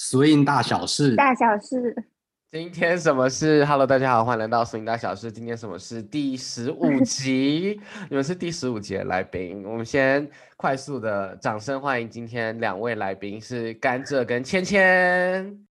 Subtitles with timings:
[0.00, 1.94] swing 大小事，大小事。
[2.50, 5.30] 今天什么事？Hello，大家好，欢迎来到 swing 大小事。
[5.30, 6.02] 今天什么事？
[6.02, 9.62] 第十五集， 你们是第十五集的来宾。
[9.66, 10.26] 我们先
[10.56, 15.66] 快速的掌声欢迎今天两位来宾，是甘蔗跟芊芊。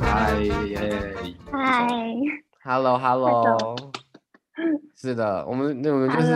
[0.00, 0.97] 嗨耶，
[1.50, 1.88] 嗨
[2.62, 3.76] ，Hello，Hello，
[4.94, 6.34] 是的，我们那我们就是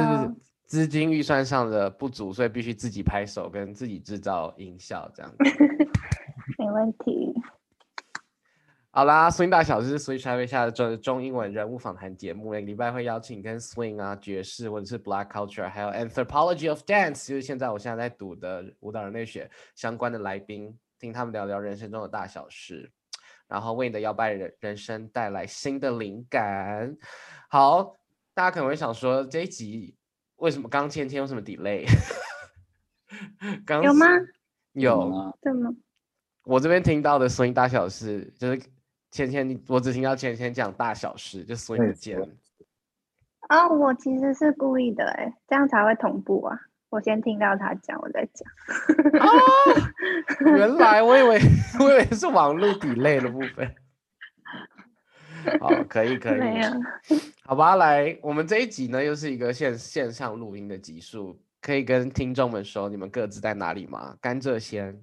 [0.65, 5.37] 资金预算上的不足，所以必须自己拍手跟自己制造音效这样子。
[6.59, 7.35] 没问题。
[8.91, 22.91] 好啦，Swing 大小事是 Switch 台位下的中中英文人物访谈节目，每个礼拜会邀请跟 Swing 啊、爵士或者是 Black Culture，还有 Anthropology of Dance，就是现在我现在在读的舞蹈人类学相关的来宾，听他们聊聊人生中的大小事，
[23.53, 26.97] 然后为你的摇摆人人生带来新的灵感。
[27.51, 27.95] 好，
[28.33, 29.95] 大家可能会想说，这一集
[30.37, 31.85] 为什么刚芊芊有什么 delay？
[33.67, 34.07] 刚有吗？
[34.73, 35.71] 有，啊，怎么？
[36.45, 38.59] 我这边听到的 swing 大小是，就是
[39.11, 42.19] 芊芊，你我只听到芊芊讲大小事，就的键。
[43.51, 46.59] 哦，我其实是故意的，哎，这样才会同步啊。
[46.93, 48.47] 我先听到他讲，我再讲。
[49.19, 49.27] 哦，
[50.45, 51.41] 原来 我以为
[51.81, 53.75] 我以为是网络 delay 的部分。
[55.59, 56.71] 好，可以可以没，有，
[57.45, 64.15] 好吧，来，我们这一集呢又是一个线线上录音的集数，可以跟听众们说你们各自在哪里吗？
[64.21, 65.03] 甘蔗先，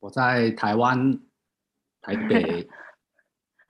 [0.00, 1.18] 我在台湾
[2.02, 2.68] 台北，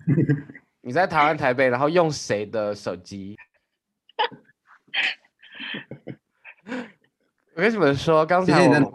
[0.83, 3.39] 你在台湾台北，然后用谁的手机？
[7.61, 8.91] 我跟你们说，刚才谢谢你的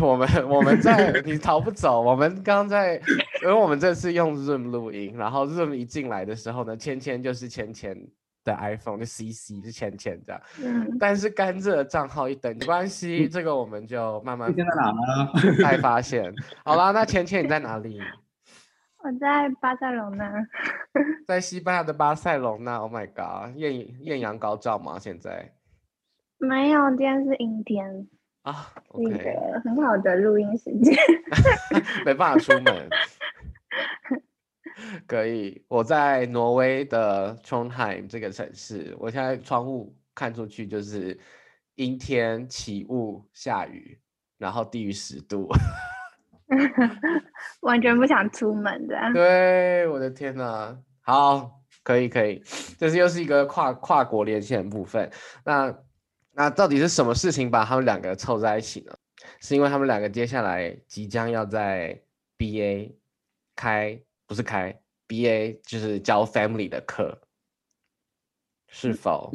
[0.00, 2.94] 我 我们我们在你逃不走，我们刚在，
[3.42, 7.94] 因为我们这次用 Zoom 录音，然后 Zoom 一进来的时候呢，芊芊就是芊芊
[8.42, 15.54] 的 iPhone，就 CC 是芊芊这样，嗯，但是甘蔗的账号一登，没关系，这个我们就慢慢现在在哪呢？
[15.62, 16.32] 再发现。
[16.64, 18.00] 好啦，那芊芊你在哪里？
[19.04, 20.32] 我在巴塞隆纳。
[21.28, 24.98] 在西班牙的巴塞隆那，Oh my god，艳艳阳高照吗？
[24.98, 25.52] 现在
[26.38, 28.06] 没有，今天是阴天，
[28.42, 30.94] 啊是一个很好的录音时间。
[32.04, 32.88] 没办法出门。
[35.06, 41.18] 可以，我在挪威的 Trondheim 这个城市，我现在窗户看出去就是
[41.76, 43.98] 阴天、起雾、下雨，
[44.36, 45.48] 然后低于十度。
[47.62, 48.96] 完全不想出门的。
[49.14, 52.42] 对，我的天呐，好，可以可以，
[52.78, 55.10] 这是又是一个跨跨国连线的部分。
[55.44, 55.76] 那
[56.36, 58.94] 那到底是什么事情把他们两个凑在一起呢？
[59.40, 61.98] 是因为他们两个接下来即将要在
[62.36, 62.92] BA
[63.56, 67.22] 开，不是开 BA，就是教 Family 的课，
[68.68, 69.32] 是否？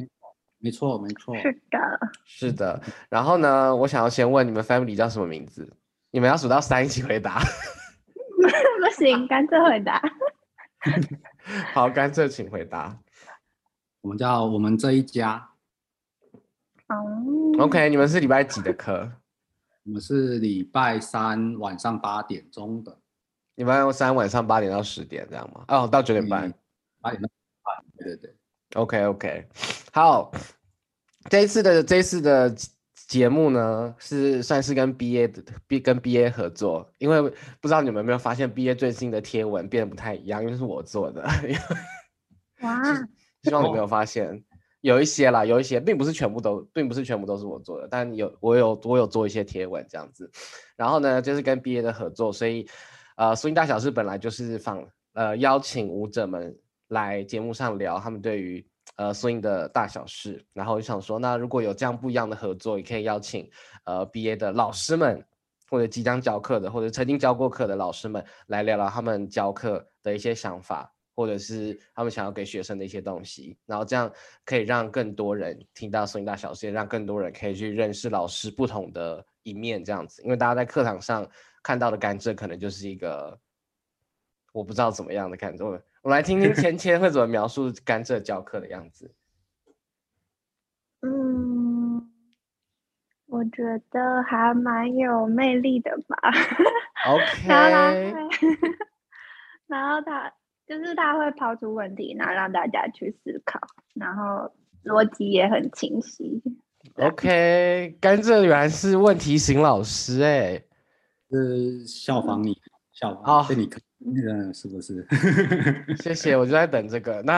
[0.60, 1.80] 没错没错，是的，
[2.24, 2.82] 是的。
[3.10, 5.68] 然后呢，我想要先问你们 Family 叫什么名字？
[6.12, 7.42] 你们要数到三一起回答。
[8.38, 10.00] 不行，干脆回答。
[11.74, 12.96] 好，干脆请回答。
[14.02, 15.51] 我们叫我们这一家，
[16.96, 19.12] 哦 OK，你们是礼拜几的课？
[19.84, 22.96] 我们是礼拜三晚上八点钟的，
[23.56, 25.66] 礼拜三晚上八点到十点这样吗？
[25.68, 26.54] 哦，到九点半嗯。
[27.02, 27.30] 八点半，
[27.98, 28.36] 对对对
[28.76, 29.48] ，OK OK，
[29.92, 30.32] 好，
[31.30, 32.54] 这一次的这一次的
[33.08, 37.22] 节目呢，是算是跟 BA 的 B 跟 BA 合作，因为
[37.60, 41.24] 不知道你们有没有发现 BA 最近的贴文变得不太一样，因为是我做的，
[42.62, 42.84] 哇，
[43.44, 44.44] 希望你没有发现。
[44.82, 50.30] 有一些啦，有一些，并不是全部都，并不是全部都是我做的，但有我有我有做一些贴文这样子。
[50.76, 52.68] 然后呢，就是跟 BA 的合作，所以
[53.16, 54.84] 呃，苏音大小事本来就是访
[55.14, 58.66] 呃邀请舞者们来节目上聊他们对于
[58.96, 63.48] 呃苏音的大小事，然后我就想说，那如果有这样不一样的合作，也可以邀请
[63.84, 65.24] 呃 BA 的老师们，
[65.70, 74.12] 或者即将教课的，或者曾经教过课的老师们来聊聊他们教课的一些想法，或者是他们想要给学生的一些东西，然后这样
[74.44, 81.30] 可以让更多人听到 swing 大小事，也让更多人可以去认识老师不同的一面，这样子，因为大家在课堂上
[81.62, 83.40] 看到的甘蔗可能就是一个
[84.52, 85.80] 我不知道怎么样的甘蔗。
[86.02, 89.14] 我来听听芊芊会怎么描述甘蔗教课的样子。
[91.02, 92.12] 嗯，
[93.28, 96.18] 我觉得还蛮有魅力的吧。
[97.04, 98.48] 然后他 OK，会，
[99.68, 100.34] 然后他
[100.72, 103.60] 就是他会抛出问题，然后让大家去思考，
[103.94, 104.50] 然后
[104.86, 106.42] 逻辑也很清晰。
[106.96, 110.64] OK，甘蔗原来是问题型老师哎、
[111.30, 112.58] 是效仿你，
[112.94, 115.06] 效哦仿被你坑嗯，是不是？
[116.02, 117.22] 谢谢，我就在等这个。
[117.24, 117.38] 那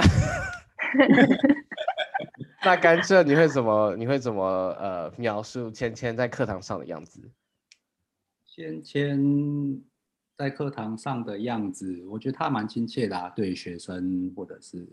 [2.63, 3.95] 那甘蔗，你会怎么？
[3.97, 4.43] 你会怎么
[4.79, 7.19] 呃描述芊芊在课堂上的样子？
[8.45, 9.83] 芊芊
[10.37, 14.87] 在课堂上的样子，我觉得他蛮亲切的啊，对学生或者是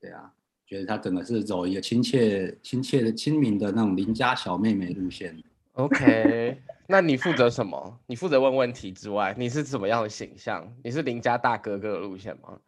[0.00, 0.32] 对啊，
[0.66, 5.36] 觉得他整个是走一个亲切、亲切的、亲民的那种邻家小妹妹路线。
[5.74, 8.00] OK， 那你负责什么？
[8.06, 10.66] 你负责问问题之外，你是怎么样的形象？
[10.84, 12.58] 你是邻家大哥哥的路线吗？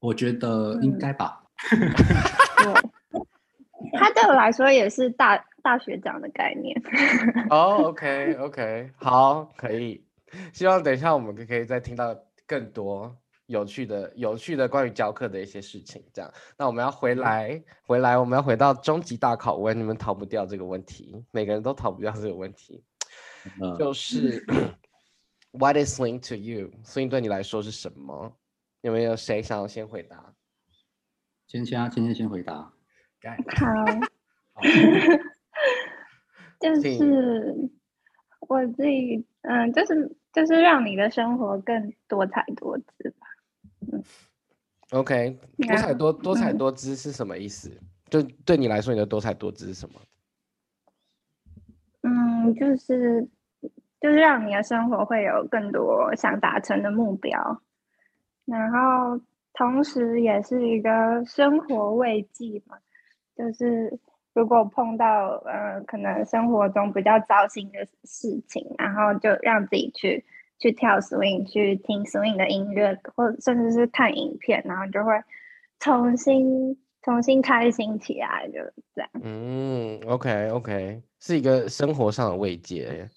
[0.00, 1.42] 我觉得应该吧。
[2.62, 2.72] 对，
[3.98, 6.80] 他对我来说也是大大学长的概念。
[7.50, 10.02] 哦、o k OK，好，可以。
[10.52, 12.16] 希望等一下我们可以再听到
[12.46, 13.16] 更多
[13.46, 16.04] 有趣的、有趣的关于教课的一些事情。
[16.12, 22.84] 这样，那我们要回来，回来，我们要回到终极大考问，你们逃不掉这个问题，每个人都逃不掉这个问题，
[23.60, 24.44] 呃，就是
[25.52, 28.36] What is swing to you？swing 对你来说是什么？
[28.82, 30.34] 有没有谁想要先回答？
[31.46, 32.70] 芊芊啊，芊芊先回答。
[33.20, 33.66] 该好，
[34.52, 34.62] 好
[36.60, 37.70] 就是
[38.40, 43.26] 我自己，嗯，就是就是让你的生活更多彩多姿吧。
[43.92, 44.02] 嗯
[44.90, 47.70] OK，多彩多多彩多姿是什么意思？
[48.08, 50.00] 就对你来说，你的多彩多姿是什么？
[52.00, 53.28] 嗯，就是
[54.00, 57.60] 就是让你的生活会有更多想达成的目标，
[58.46, 59.20] 然后
[59.52, 62.78] 同时也是一个生活慰藉嘛。
[63.36, 63.98] 就是
[64.38, 70.24] 如果碰到呃可能生活中比较糟心的事情，然后就让自己去
[70.60, 75.12] 去跳 swing，去听 swing 的音乐，或甚至是看影片，然后就会
[75.80, 78.60] 重新重新开心起来，就
[78.94, 79.10] 这样。
[79.24, 83.10] 嗯，OK OK，是一个生活上的慰藉，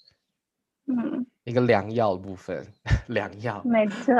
[0.87, 2.65] 嗯，一个良药的部分，
[3.09, 3.61] 良药。
[3.63, 4.15] 没错。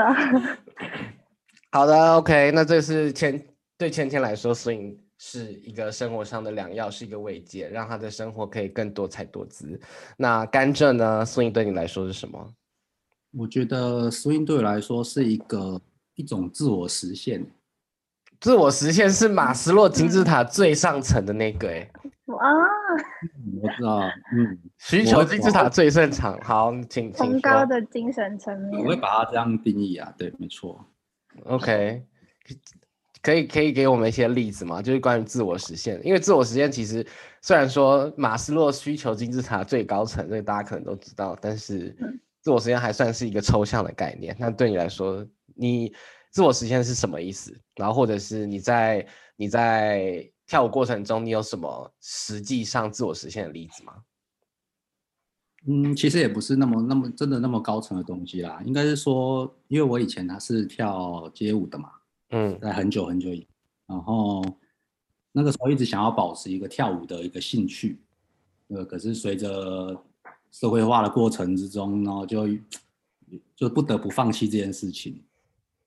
[1.72, 3.42] 好的，OK，那这是前
[3.76, 9.80] 对芊芊来说，swing 是一个生活上的良药，是一个慰藉，让他的生活可以更多彩多姿。
[10.16, 12.52] 那甘蔗呢？swing 对你来说是什么？
[13.30, 15.80] 我觉得 swing 对我来说是一个
[16.16, 17.46] 一种自我实现。
[18.40, 21.88] 自我实现是马斯洛金字塔最上层的那个、 欸，
[22.24, 22.36] 哇，
[23.38, 24.00] 嗯我知道，
[24.36, 26.36] 嗯，需求金字塔最擅长。
[26.42, 27.64] 好，请请崇高。
[27.64, 28.96] 的精神层面我会。
[28.96, 30.84] 把它这样定义啊，对，没错。
[31.44, 32.02] OK，
[33.22, 34.82] 可以可以给我们一些例子吗？
[34.82, 37.06] 就是关于自我实现，因为自我实现其实
[37.40, 44.36] 虽然说马斯洛需求金字塔最高层，这个大家可能都知道，但是嗯自我实现还算是一个抽象的概念。
[44.38, 45.24] 那对你来说，
[45.54, 45.94] 你
[46.30, 47.56] 自我实现是什么意思？
[47.76, 53.92] 然后或者是你在你在跳舞过程中，你有什么实际上自我实现的例子吗？
[55.68, 61.88] 嗯，其实也不是那么那么真的那么高层的东西啦，应该是说，因为我以前他是跳街舞的嘛，
[62.32, 63.46] 嗯在很久很久以前，
[63.86, 64.44] 然后
[65.30, 67.98] 那个时候一直想要保持一个跳舞的一个兴趣，
[68.68, 69.96] 呃，可是随着
[70.50, 72.48] 社会化的过程之中，然后就
[73.54, 75.22] 就不得不放弃这件事情。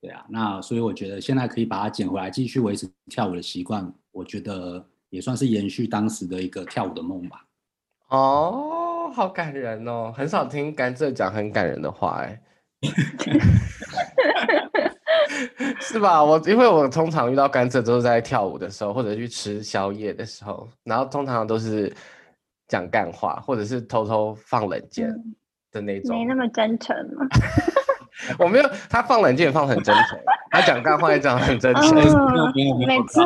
[0.00, 7.46] 对啊，那所以我觉得现在可以把它捡回来，继续维持跳舞的习惯，我觉得也算是延续当时的一个跳舞的梦吧。
[8.08, 12.40] 哦，好感人哦，很少听甘蔗讲很感人的话，哎，
[15.86, 16.22] 是吧？
[16.22, 21.94] 我因为我通常遇到甘蔗都是在跳舞的时候，或者去吃宵夜的时候，然后通常都是
[22.68, 25.34] 讲干话，或者是偷偷放冷箭嗯，
[25.72, 26.16] 的那种。
[26.16, 27.26] 没那么真诚嘛。
[28.38, 30.18] 我没有，他放冷箭放得很真诚，
[30.50, 31.82] 他讲干话也讲得很真诚。
[32.14, 32.52] 哦，
[32.86, 33.24] 没错。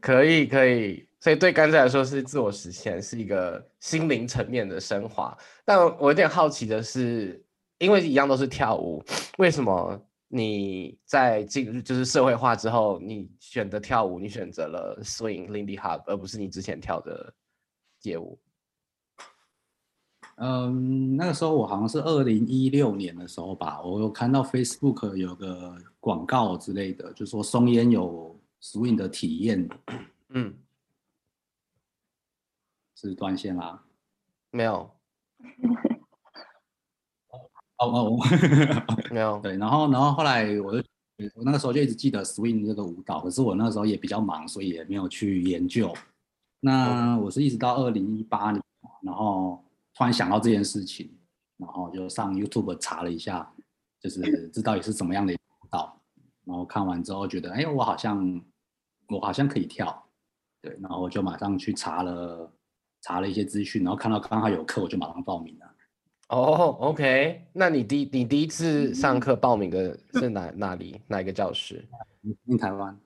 [0.00, 5.36] 可以可以，所以对甘蔗来说是自我实现，是一个心灵层面的升华。
[5.64, 7.40] 但我有点好奇的是，
[7.78, 9.02] 因为一样都是跳舞，
[9.38, 17.34] 为什么你在进入就是社会化之后，你选择跳舞，你选择了 swing Lindy Hop，而不是你之前跳的
[18.00, 18.38] 街舞？
[20.38, 29.66] 嗯，那个时候我好像是二零一六年的时候吧，我有看到 Facebook 有个广告之类的，就说松烟有 swing 的体验
[30.28, 30.54] 嗯，
[32.96, 33.82] 是断线啦。
[34.50, 34.90] 没有
[37.78, 38.18] 哦哦，
[39.12, 40.88] 没有， 对，然后然后后来我就
[41.34, 45.94] 我那个时候就一直记得 swing 这个舞蹈，可是我那时候也比较忙，所以也没有去研究。
[46.60, 48.62] 那我是一直到二零一八年，
[49.02, 49.62] 然后
[49.94, 51.10] 突然想到这件事情，
[51.58, 53.50] 然后就上 YouTube 查了一下，
[54.00, 56.00] 就是这到底是怎么样的舞蹈。
[56.44, 58.40] 然后看完之后觉得，哎，我好像
[59.08, 60.06] 我好像可以跳，
[60.62, 62.52] 对，然后我就马上去查了
[63.02, 65.66] 查了一些资讯，然后看到刚好有课，我就马上报名了。
[66.28, 71.84] 哦，OK，那你第你第一次上课报名的是哪哪里哪一个教室
[72.46, 72.98] ？in 台湾。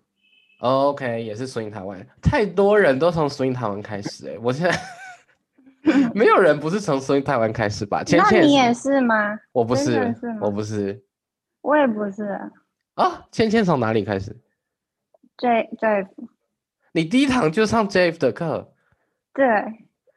[0.61, 4.79] OK，也是 swing 台湾，太多人都从 swing 台湾开始哎、我现在
[6.15, 8.03] 没有人不是从 swing 台湾开始吧？
[8.05, 9.39] 芊芊那你也是，吗？
[9.53, 11.03] 我不是是我不是
[11.63, 12.51] 我也不是啊
[12.95, 13.27] 啊。
[13.33, 14.37] 芊芊从哪里开始
[15.39, 16.07] ？，J J
[16.93, 18.73] 你第一堂就上 JF 的课
[19.33, 19.47] 对，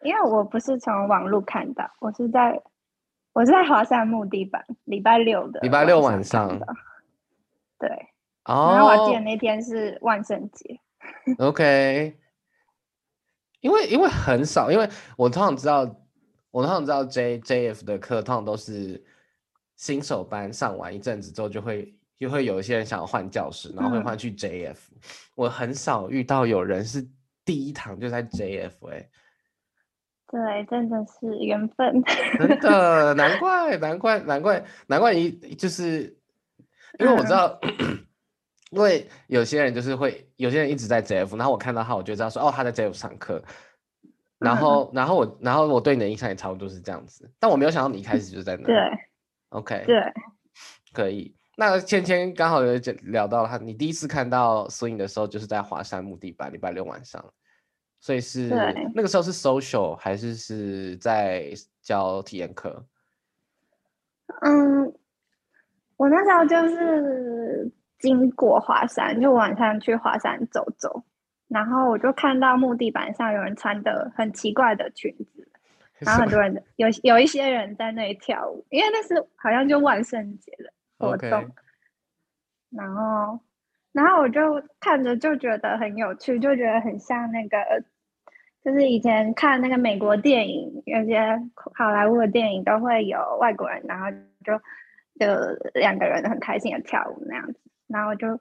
[0.04, 2.62] 因为我不是从网络看到，我是在
[3.34, 6.68] 我是在华山木地板，礼拜六的礼拜六晚上到。
[7.80, 7.90] 对，
[8.46, 10.80] 然后我还记得哦那天是万圣节
[11.40, 12.18] ，，OK，
[13.60, 14.88] 因为因为很少，因为
[15.18, 15.82] 我通常知道，
[16.52, 19.04] 我通常知道 J JF 的课通常都是
[19.76, 24.04] 新手班上完一阵子之后，就会就会有一些人想要换教室，然后会嗯。
[24.04, 24.78] 换去 JF。
[25.36, 27.06] 我很少遇到有人是
[27.44, 29.10] 第一堂就在 JF 哎、
[30.34, 32.02] 对，真的是缘分。
[32.40, 36.18] 真的，难怪，难怪，难怪，难怪你就是，
[36.98, 37.60] 因为我知道，
[38.72, 43.44] 因为有些人就是会，有些人一直在 JF，然后我看到他，我就知道说，哦，他在 JF 上课，
[44.40, 48.64] 然嗯后，然后我，然后我对你的印象也差不多是这样子，但我没有想到你一开始就在那。
[48.64, 48.76] 对
[49.50, 50.02] ，OK，对，
[50.94, 51.36] 可以。
[51.56, 57.24] 那芊芊刚好有讲聊到他，你第一次看到 swing 的时候，就是在华山木地板，礼拜六晚上，
[58.04, 62.86] 所以是对那个时候是 social 还是是在教体验课？
[64.42, 64.94] 嗯，
[65.96, 71.02] 我那时候就是经过华山，就晚上去华山走走，
[71.48, 75.50] 然后我就看到木地板上有人穿的很奇怪的裙子，
[76.06, 81.30] 然后很多人有有一些人在那里跳舞，因为那是好像就万圣节的活动
[82.70, 83.40] 然后
[83.94, 87.58] 然后我就看着就觉得很有趣，就觉得很像那个，
[88.64, 91.20] 就是以前看那个美国电影，有些
[91.74, 94.08] 好莱坞的电影都会有外国人，然后
[94.46, 94.58] 就
[95.20, 95.28] 就
[95.74, 98.40] 两个人很开心的跳舞那样子，然后就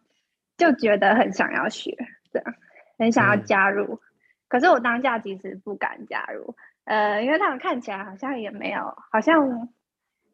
[0.57, 1.97] 就觉得很想要学，
[2.33, 2.55] 这样
[2.99, 3.45] 很想要嗯。
[3.45, 4.01] 加入，
[4.49, 9.69] 可是我当下其实不敢加入，呃，因为他们看起来好像也没有，好像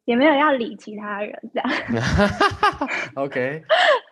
[0.04, 1.71] 也没有要理其他人这样。
[3.16, 3.62] OK，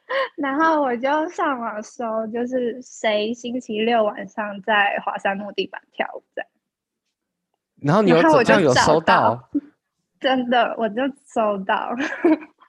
[0.36, 6.50] 然后我就上网搜，就是谁星期六晚上在华山木地板跳舞这样。
[7.82, 9.50] 然后你有然后我这样有就找收到到？
[10.18, 11.94] 真的，我就搜到，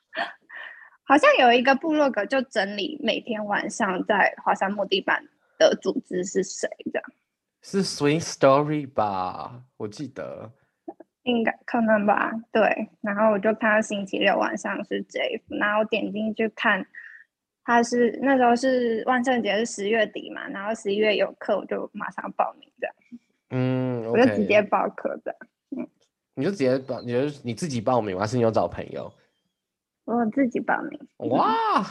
[1.03, 5.24] 好像有一个部落格就整理每天晚上在华山木地板
[5.58, 7.12] 的组织是谁，这样
[7.62, 9.62] 是 Swing Story 吧？
[9.77, 10.51] 我记得。
[11.24, 12.32] 应该可能吧？
[12.51, 12.89] 对。
[13.01, 16.86] 然后我就看到星期六晚上是 J，然后点进去看，
[17.68, 22.96] 他是那时候是万圣节是十月底嘛，然后十一月有课，我就马上报名这样。
[23.50, 25.36] 嗯我就直接报课的，
[26.34, 28.22] 你就直接报，你就你自己报名吗？
[28.22, 29.12] 还是你有找朋友？
[30.06, 30.98] 我自己报名。
[31.30, 31.86] 哇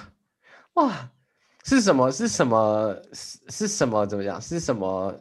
[0.77, 1.13] 哇，
[1.65, 2.11] 是什么？
[2.11, 2.97] 是什么？
[3.13, 4.07] 是是什么？
[4.07, 4.41] 怎么讲？
[4.41, 5.15] 是什么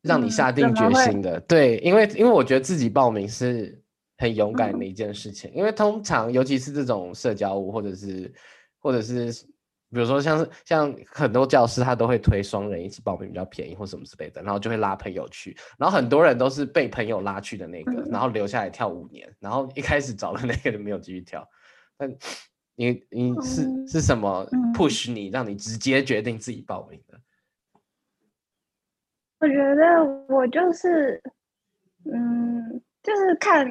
[0.00, 1.40] 让你嗯下定决心的？
[1.40, 3.76] 对，因为因为我觉得自己报名是
[4.18, 8.32] 很勇敢的嗯一件事情，因为通常尤其是这种社交舞，或者是
[8.80, 9.26] 或者是
[9.90, 21.46] 比如说像是像很多教师他都会推双人一起报名比较便宜或什么之类的，然后就会拉朋友去，然后很多人都是被朋友拉去的那个，嗯然后留下来跳五年，然后一开始找的那个就没有继续跳。
[21.96, 22.10] 但
[22.74, 27.20] 你你是、嗯是什么嗯 push 你让你直接决定自己报名的？
[29.40, 31.20] 我觉得我就是，
[32.04, 33.66] 嗯，就是看，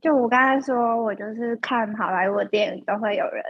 [0.00, 3.44] 就我刚才说，我就是看好莱坞电影都会有人，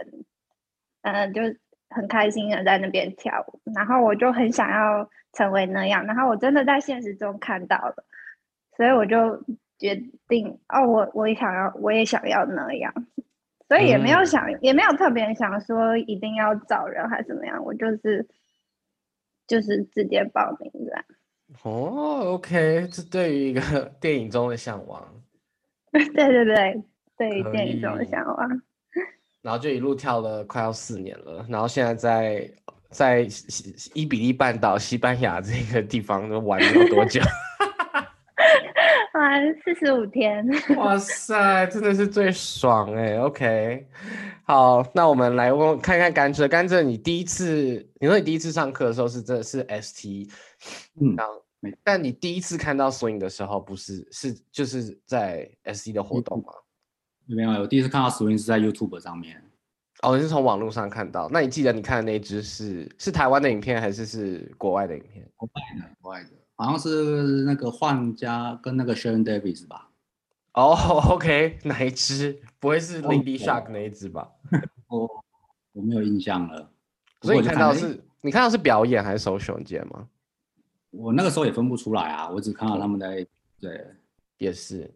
[1.05, 1.41] 嗯、就
[1.89, 8.03] 很开心的在那边跳舞，然后我就很想要成为那样，然后我真的在现实中看到了，
[8.75, 9.43] 所以我就
[9.77, 9.95] 决
[10.27, 12.91] 定，哦，我我也想要，我也想要那样，
[13.67, 14.25] 所以也没有嗯。
[14.25, 18.27] 想，也没有特别想说一定要找人还是怎么样，我就是
[19.45, 21.05] 就是直接报名这样。
[21.63, 23.61] 哦，OK，这对于一个
[24.01, 25.07] 电影中的向往，
[25.93, 26.83] 对对对，
[27.15, 28.61] 对于电影中的向往，
[29.45, 32.51] 然后就一路跳了快要四年了，然后现在在
[32.89, 37.21] 在西西伊比利半岛西班牙这个地方都玩了多久？
[39.13, 40.43] 玩四十五天。
[40.75, 43.85] 哇塞，真的是最爽哎！OK，
[44.45, 50.27] 好，那我们来问看看甘蔗，甘蔗，你第一次，你说你第一次上课的时候是真的是 ST，
[50.99, 51.33] 嗯然后
[51.83, 56.51] 但你第一次看到 swing 的时候，不是是就是在 ST 的活动吗？
[57.27, 59.41] 没有，我第一次看到 swing 是在 YouTube 上面，
[60.03, 65.27] 哦，你是从网络上看到，那你记得你看的那一只是是台湾的影片还是是国外的影片？
[65.35, 69.89] 国外的，国外的，好像是那个幻家跟那个 Sharon Davis 吧。
[70.53, 70.73] 哦
[71.09, 72.39] ，OK， 哪一支？
[72.59, 74.29] 不会是 Lady Shark 那一支吧？
[74.87, 75.09] 我
[75.73, 76.71] 我没有印象了。
[77.21, 80.07] 所以你看到是，你看到是表演还是 social 节吗？
[80.91, 83.25] 我那个时候也分不出来啊，我只看到他们在
[83.59, 83.85] 对。
[84.37, 84.93] 也是。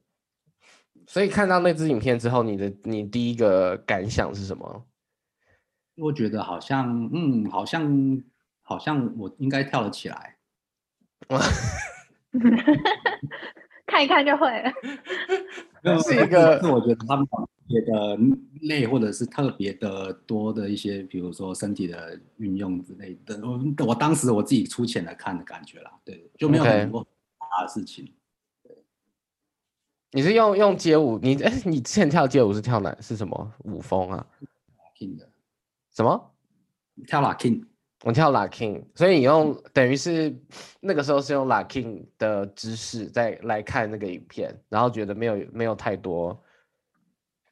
[1.09, 4.85] 所以看到那支影片之后，你的你第一个感想是什么？
[5.97, 8.21] 我觉得好像，嗯，好像
[8.61, 10.37] 好像我应该跳得起来。
[13.87, 14.47] 看一看就会
[16.05, 18.15] 是一个是我觉得他们特别的
[18.61, 23.41] 累，或者是特别的多的一些，比如说身体的运用之类的。
[23.41, 27.03] 我我当时我自己粗浅的看的感觉啦，对，就没有很多
[27.39, 28.13] 大的事情。
[30.11, 31.19] 你是用用街舞？
[31.19, 32.95] 你哎，你之前跳街舞是跳哪？
[33.01, 34.25] 是什么舞风啊
[34.97, 35.29] ？King 的
[35.95, 36.33] 什么？
[37.07, 37.63] 跳 Locking，
[38.03, 40.33] 我跳 locking，所以你用等于是
[40.79, 46.37] 那个时候是用 locking 的姿势在来看那个影片，然后觉得没有没有太多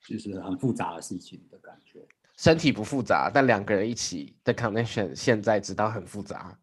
[0.06, 2.00] 就是很复杂的事情的感觉。
[2.38, 6.58] 身体不复杂，但两个人一起的 connection 现在知道很复杂。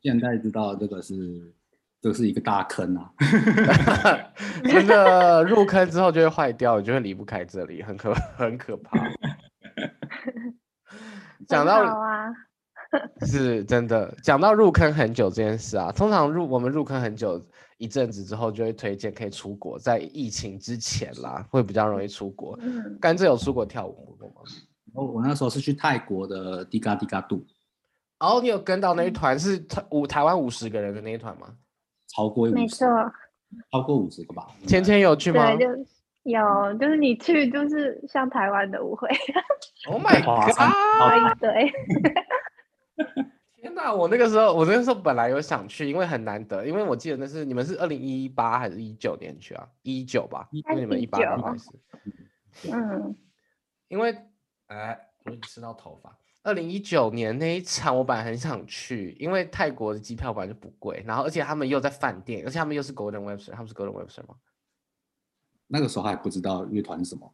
[0.00, 1.52] 现在知道这个是
[2.00, 3.10] 这是一个大坑啊，
[4.64, 8.98] 真 的入坑之后就会坏掉，你就会离不开这里，很可 很可怕。
[11.48, 12.30] 讲到啊，
[13.26, 17.44] 是真的，讲到入坑很久这件事啊，通常入我们入坑很久
[17.78, 22.56] 一阵子之后，就会推荐可以出国，在疫情之前啦，会比较容易出国。
[22.60, 24.34] 嗯，甘蔗有出国跳舞过吗？
[24.94, 27.44] 我我那时候是去泰国的迪嘎迪嘎杜，
[28.20, 31.48] 哦，你有跟到那一团是台五台湾五十个人的那一团吗？
[32.08, 32.86] 超过五十没错，，
[33.70, 34.48] 超过五十个吧。
[34.66, 35.84] 芊芊有去吗对，就
[36.24, 39.08] 有，就是你去就是像台湾的舞会？
[39.86, 40.50] Oh my god！
[40.50, 41.72] 一堆，
[43.60, 49.68] 天哪，我那个时候我那个时候本来有想去，因为很难得，因为我记得那是你们是二零一八还是一九年去啊？
[49.82, 51.70] 一九吧，因为你们一八年19开始。
[52.72, 53.16] 嗯，
[53.88, 54.16] 因为
[54.66, 56.16] 哎，我吃到头发。
[56.48, 64.34] 二零一九年那一场，我本来很想去，因为泰国的机票本来就不贵，然后而且他们又在饭店，而且他们又是 Golden Webster，他们是 Golden Webster 吗？
[65.70, 67.30] 那个时候还不知道乐团是什么，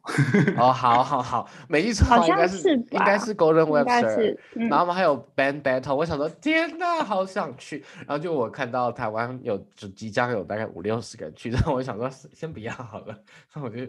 [0.59, 7.81] 哦，好 好好，每一场应该是应该是 Golden Webster，嗯然后我们还有 band battle，我想说天呐，好想去。
[7.99, 13.17] 然后就我看到台湾有就即将有大概五六十个人去， 然后我想说先不要好了，
[13.55, 13.87] 那我就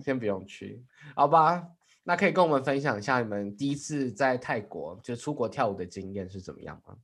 [0.00, 0.80] 先不用去，
[1.16, 1.66] 好吧？
[2.04, 6.94] 那可以跟我们分享一下你们第一次在泰国就出国跳舞的经验是怎么样吗？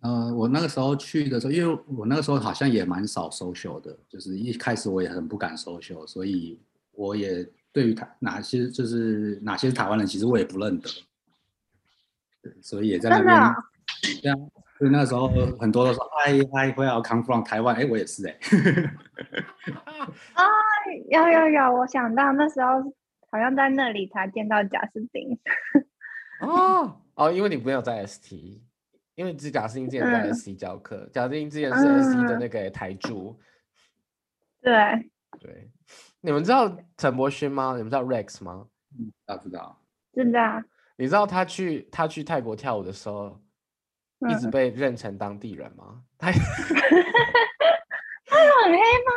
[0.00, 6.60] 呃，我那个时候去的时候，因为我那个时候好像也蛮少 social 的，就是一开始我也很不敢 social，所以
[6.92, 10.90] 我也对于台哪些就是哪些是台湾人，其实我也不认得，
[12.42, 13.34] 对，所以也在那边，
[14.20, 14.36] 对啊，
[14.78, 18.38] 所以那个时候很多都说嗨嗨，Where are you come from 台湾，哎，我也是哎、
[21.08, 22.92] 有有有，我想到那时候
[23.34, 25.36] 好像在那里才见到贾斯汀，
[26.40, 28.62] 哦哦，因为你没有在 ST，
[29.16, 33.36] 因为是贾斯汀之前在嗯 ST 教课，贾斯汀之前是 ST 的嗯那个台柱。
[34.62, 34.72] 对，
[35.40, 35.68] 对，
[36.20, 37.72] 你们知道陈柏勋吗？
[37.76, 38.68] 你们知道 Rex 吗？
[39.26, 40.62] 大家知道，真的啊，
[40.96, 43.42] 你知道他去他去泰国跳舞的时候，
[44.30, 46.04] 一直嗯被认成当地人吗？
[46.16, 46.30] 他
[48.30, 49.10] 他很黑吗？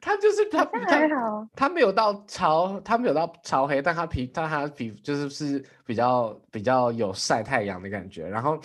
[0.00, 8.26] 他就是他他还好，他没有到超，他没有到超黑，但他皮，但他皮就是是比较比较有晒太阳的感觉。
[8.26, 8.58] 然后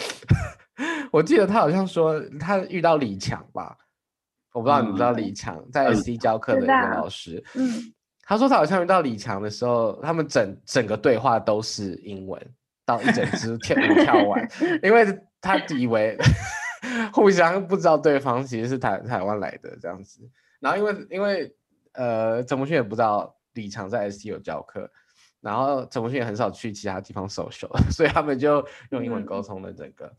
[1.12, 3.78] 我记得他好像说他遇到李强吧，
[4.54, 7.94] 我不知道你们知道嗯李强在知 SC 教课的一个老师，嗯，
[8.24, 12.42] 他说他好像遇到李强的时候，他们整整个对话都是英文，
[12.86, 14.48] 到一整支跳舞跳完，
[14.82, 15.06] 因为
[15.42, 16.18] 他以为
[17.12, 20.22] 互相不知道对方其实是台台湾来的这样子。
[20.66, 21.56] 然后因为因为
[21.94, 24.90] 呃陈柏勋也不知道李强在 ST 有教课，
[25.42, 30.12] 然后陈柏勋也很少去其他地方 social， 所以他们就用英文沟通的整个、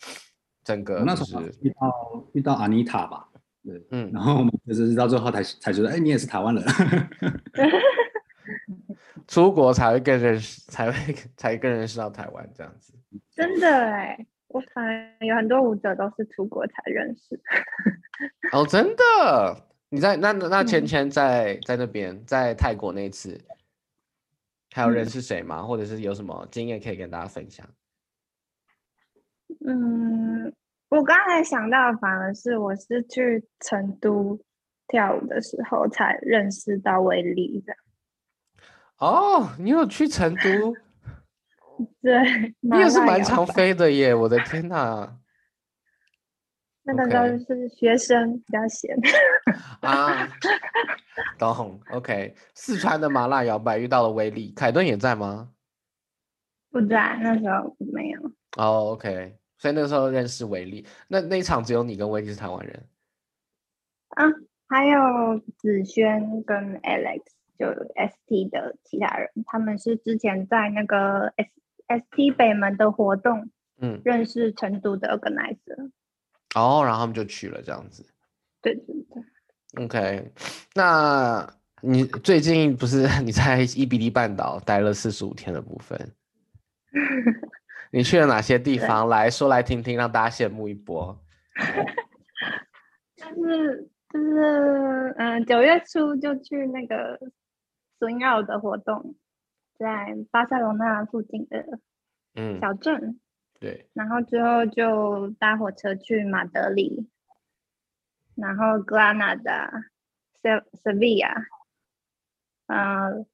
[0.63, 3.29] 整个就我那时候是遇到遇到 Anita 吧，
[3.65, 6.65] 对，嗯然后我们就是到最后才才觉得，哎，你也是台湾人，
[9.27, 12.93] 出国才会更认识，才会才更认识到台湾这样子。
[13.35, 17.41] 真的哎，我反而有很多舞者都是出国才认识。
[18.55, 19.67] 哦，真的？
[19.97, 23.41] 你在那那那芊嗯芊在在那边在泰国那次，
[24.73, 25.63] 还有认嗯识谁吗？
[25.63, 27.67] 或者是有什么经验可以跟大家分享？
[29.67, 30.53] 嗯，
[30.91, 34.39] 我刚才想到，反而是我是去成都
[34.87, 37.75] 跳舞的时候才认识到威力的。
[38.99, 40.77] 哦，你有去成都？
[42.03, 44.15] 对，你也是蛮常飞的耶！
[44.15, 45.17] 我的天哪！
[46.87, 48.97] 那个时候是学生比较闲。
[49.83, 50.29] 啊，
[51.39, 55.51] 懂？OK，四川的麻辣摇摆遇到了威力，凯顿也在吗？
[56.71, 58.21] 不在那时候没有，
[58.59, 62.85] 哦，OK，所以那个时候认识威力，那那一场只有你跟威力是台湾人。
[64.11, 64.25] 啊，
[64.69, 67.23] 还有子轩跟 Alex，
[67.59, 71.51] 就 ST 的其他人，他们是之前在那个 S
[71.89, 75.91] ST 北门的活动嗯，认识成都的 organizer。
[76.57, 78.05] 哦，然后他们就去了这样子。
[78.63, 80.33] 对对对，OK，
[80.75, 81.49] 那
[81.83, 86.13] 你最近不是 你在伊比利半岛待了四十五天的部分，
[87.93, 89.07] 你去了哪些地方？
[89.09, 91.17] 来说来听听，让大家羡慕一波。
[93.17, 97.19] 就是就是嗯，九月初就去那个
[97.99, 99.15] 孙奥的活动，
[99.79, 101.79] 在巴塞罗那附近的
[102.35, 103.21] 嗯，小镇，
[103.59, 107.09] 对，然后之后就搭火车去马德里，
[108.35, 109.71] 然后格拉纳达、
[110.35, 111.35] 塞塞维亚，
[112.67, 113.27] 嗯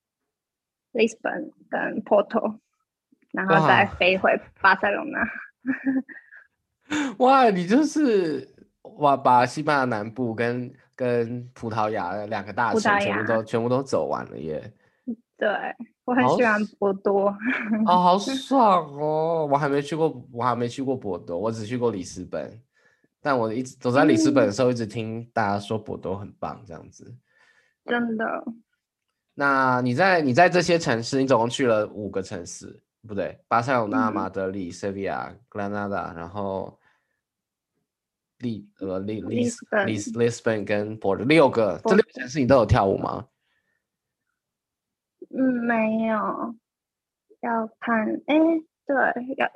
[0.93, 2.59] ，Lisbon 跟 Porto，
[3.33, 5.21] 然后再飞回巴塞罗那。
[7.19, 8.49] 哇，你就是
[8.99, 14.73] 哇，把西班牙南部跟跟葡萄牙两个大城全部都全部都走完了耶！
[15.43, 15.51] 对
[16.05, 17.27] 我很喜欢波多，
[17.85, 19.45] 哦，好 爽哦！
[19.51, 22.63] 我还没去过，我还没去过波多，我只去过里斯本。
[23.21, 27.13] 但我一直走在里斯本的时候，一直听大家说波多很棒，这样子。
[27.87, 28.25] 真的。
[29.35, 36.79] 那你在你在这些城市，你总共去了五个城市，不对，巴塞罗那、嗯马德里、塞维亚、格拉纳达，然后
[38.39, 43.27] 利呃利利斯利斯利斯本跟波特六个，这六个城市你都有跳舞吗？
[45.63, 46.55] 嗯，没有，
[47.41, 48.37] 要看，哎，
[48.85, 48.97] 对，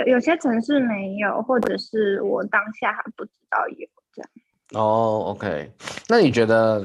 [0.06, 4.30] 有有些城市没有，或者是我当下还不知道有这样。
[4.72, 5.70] 哦，OK，
[6.08, 6.80] 那你觉得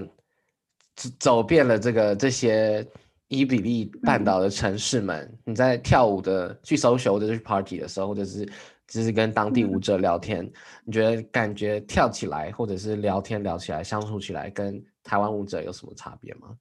[0.95, 2.85] 走走遍了这个这些
[3.27, 8.45] 伊比利半嗯岛的城市们，你在跳舞的去 social 或者是去 party 的时候，或者是
[8.87, 10.43] 就是跟当地舞嗯者聊天，
[10.83, 16.55] 你觉得感觉跳起来或者是聊天聊起来、相处起来，跟台湾舞者有什么差别吗？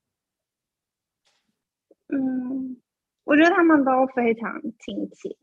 [2.12, 2.77] 嗯，
[3.25, 5.37] 我觉得他们都非常亲切，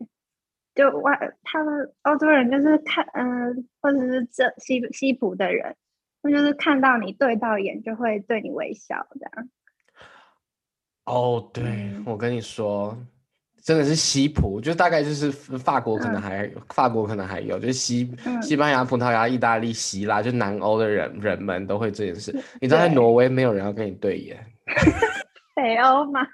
[0.75, 5.75] 就外他们欧洲人就是看，嗯、或者是这西西普的人，
[6.21, 9.49] 他们就是看到你对到眼就会对你微笑这样。
[11.05, 12.03] 哦，对，嗯。
[12.05, 12.97] 我跟你说，
[13.63, 16.21] 真的是西普，就大概就是法国可能嗯。
[16.21, 18.57] 还、法国可能还有，就是西、嗯西。
[18.57, 22.33] 班牙、葡萄牙、意大利、希腊，就南欧的人人们都会这件事。
[22.59, 24.37] 你知道在挪威没有人要跟你对眼，
[25.55, 26.27] 北欧嘛，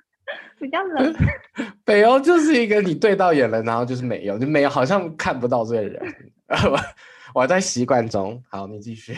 [0.64, 1.14] 比较冷。
[1.84, 6.16] 北欧就是一个你对到眼了，然后就是没有，就没有，好像看不到这个人。
[7.36, 8.42] 我在习惯中。
[8.50, 9.14] 好，你继续。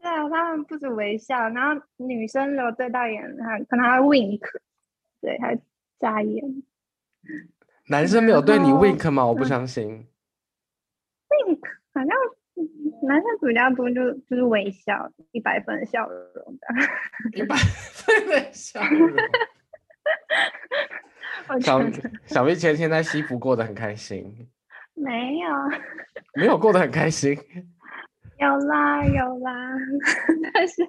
[0.00, 4.40] 对啊，他们不止微笑，然后女生如果对到眼，还可能还 wink，
[5.20, 5.58] 对，还
[5.98, 6.62] 眨眼。
[7.88, 9.26] 男生没有对你 wink 吗？
[9.26, 10.06] 我不嗯相信。
[11.28, 11.60] wink
[11.94, 12.08] 好像
[13.08, 16.66] 男生比较多就就是微笑，一百分的笑容的。
[17.34, 19.10] 一百分的笑容。
[21.48, 24.48] 我小觉得小蜜前天在西湖过得很开心，
[24.94, 25.50] 没有，
[26.34, 27.38] 没有过得很开心。
[28.38, 29.52] 有啦有啦，
[30.52, 30.82] 但是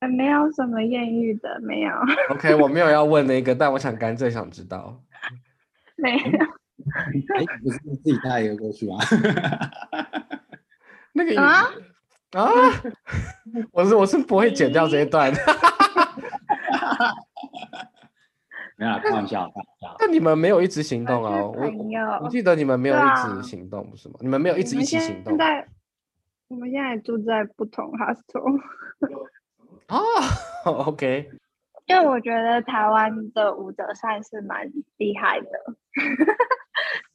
[0.00, 1.92] 呃没有什么艳遇的，没有
[2.30, 5.02] OK，我没有要问那个，但我想干脆想知道。
[5.96, 6.44] 没有。
[7.34, 8.98] 哎，不是自己带一个过去吗？
[11.12, 11.70] 那个啊
[12.32, 12.50] 啊，
[13.72, 15.32] 我是我是不会剪掉这一段。
[18.84, 19.96] 没有啦， 开玩笑，开玩笑。
[19.98, 21.42] 那你们没有一直行动啊？
[21.42, 24.16] 我我记得你们没有一直行动，不是吗？
[24.20, 25.66] 你们没有一直一起行动现在
[26.48, 28.60] 我们现在住在不同 hostel，
[29.88, 29.98] 哦
[30.64, 31.30] ？OK，
[31.86, 35.48] 因为我觉得台湾的武德算是蛮厉害的，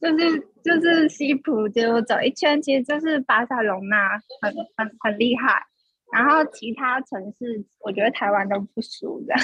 [0.00, 5.64] 就是就是西普就走一圈，其实就是巴塞隆纳很很很厉害，
[6.12, 9.34] 然后其他城市我觉得台湾都不输的，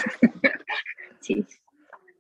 [1.21, 1.47] 其实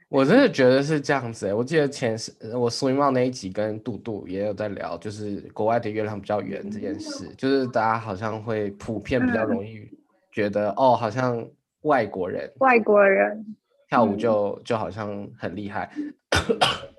[0.09, 1.53] 我真的觉得是这样子欸。
[1.53, 9.49] 我记得前是呃我 swim out 那一集跟杜杜也有在聊，就是国外的月亮比较圆这件事，就是大家好像会普遍比较嗯。
[9.49, 9.89] 容易
[10.31, 11.45] 觉得，哦，好像
[11.83, 13.45] 外国人外国人
[13.89, 14.19] 跳舞嗯。
[14.19, 15.91] 就就好像很厉害，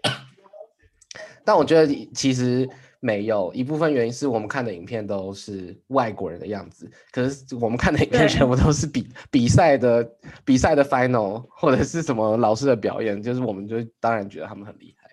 [1.45, 2.67] 但我觉得其实
[2.99, 10.09] 没有一部分原因是我们看的影片都是外国人的样子，可是我们看的影片全部都是比比赛的
[10.43, 15.07] 比赛的 final 或者是什么老师的表演，就是我们就当然觉得他们很厉害。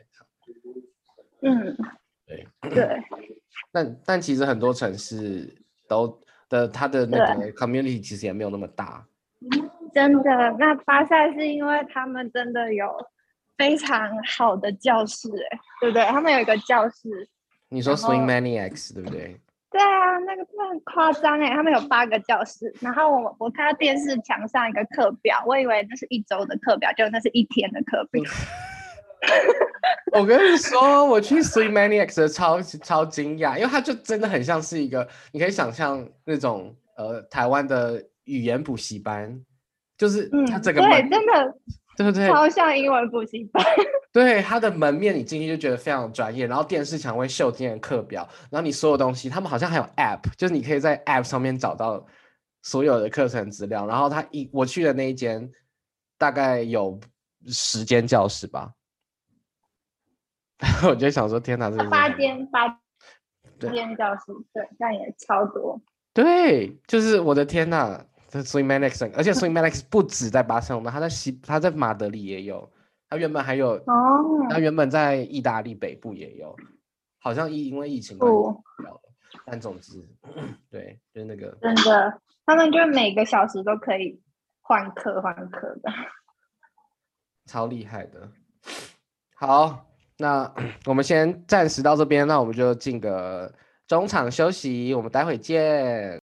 [1.46, 1.76] 嗯
[2.26, 3.02] 对对，
[3.70, 5.54] 但但其实很多城市
[5.86, 6.18] 都
[6.48, 9.06] 的它的那个 community 其实也没有那么大。
[9.92, 12.88] 真的，那巴塞是因为他们真的有
[13.58, 16.02] 非常好的教室，哎，对不对？
[16.06, 17.28] 他们有一个教室。
[17.74, 19.36] 你说 Swing Maniacs 对不对？
[19.70, 28.22] 对啊，那个很夸张哎，他们有八个教室，然后我我看到电视墙上一个课表，我以为那是一周的课表，就那是一天的课表。
[30.12, 39.44] 我跟你说，我去 Swing Maniacs 的超超惊讶，因为它就真的很像是一个，你可以想象那种呃台湾的语言补习班，
[39.98, 41.54] 就是它这个对，真的
[41.96, 42.28] 对不对？
[42.28, 43.64] 超像英文补习班。
[44.14, 52.06] 对，它的门面你进去就觉得非常专业，然后电视墙会秀今天的课表，然后你所有东西，他们好像还有 App，就是你可以在 App 上面找到
[52.62, 53.84] 所有的课程资料。
[53.88, 55.50] 然后他一我去的那一间
[56.16, 57.00] 大概有
[57.48, 58.72] 十间教室吧。
[60.88, 62.68] 我就想说，天哪，这八间八
[63.58, 64.22] 间教室，
[64.52, 65.80] 对，但也超多。
[66.12, 72.70] 对，就是我的天哪，这 Swing Maniacs，而且 Swing Maniacs 不止在巴塞罗那，他在西，他在马德里也有，
[73.14, 76.54] 他原本还有哦，他原本在意大利北部也有，
[77.20, 78.38] 好像疫因为疫情关系
[78.82, 79.00] 掉了，
[79.46, 80.04] 但总之，
[80.68, 84.20] 对，就是那个真的，他们就每个小时都可以
[84.62, 85.92] 换课换课的，
[87.46, 88.28] 超厉害的，
[89.36, 89.86] 好。
[90.16, 90.48] 那
[90.86, 93.52] 我们先暂时到这边，那我们就进个
[93.88, 96.20] 中场休息，我们待会见。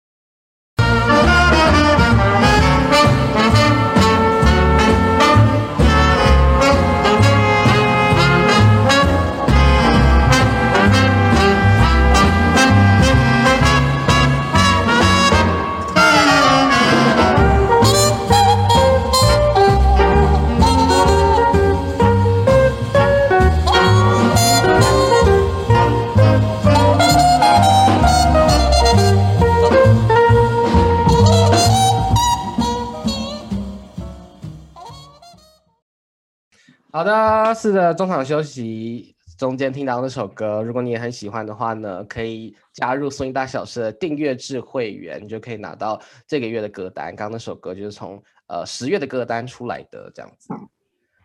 [36.95, 47.07] 好的，是的，中场休息中间听到那首歌，如果你也很喜欢的话呢，可以加入松音大小事的订阅制会员，你就可以拿到这个月的歌单。
[47.07, 50.55] 刚刚那首歌就是从呃十月的歌单出来的这样子。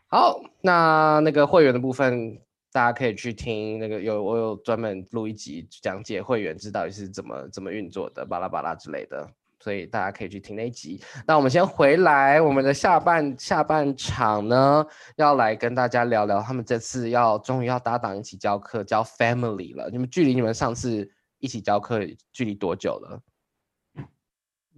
[0.08, 2.36] 好，那那个会员的部分，
[2.72, 9.30] 大家可以去听那个有我有专门录一集讲解会员制到底是怎么怎么运作的，巴拉巴拉之类的。
[9.60, 11.02] 所以大家可以去听那一集。
[11.28, 14.86] 那我们先回来，我们的下半下半场呢，
[15.18, 19.90] 要来跟大家聊聊他们这次要终于要搭档一起教课，教 Family 了。
[19.90, 22.00] 你们距离你们上次一起教课
[22.32, 23.22] 距离多久了？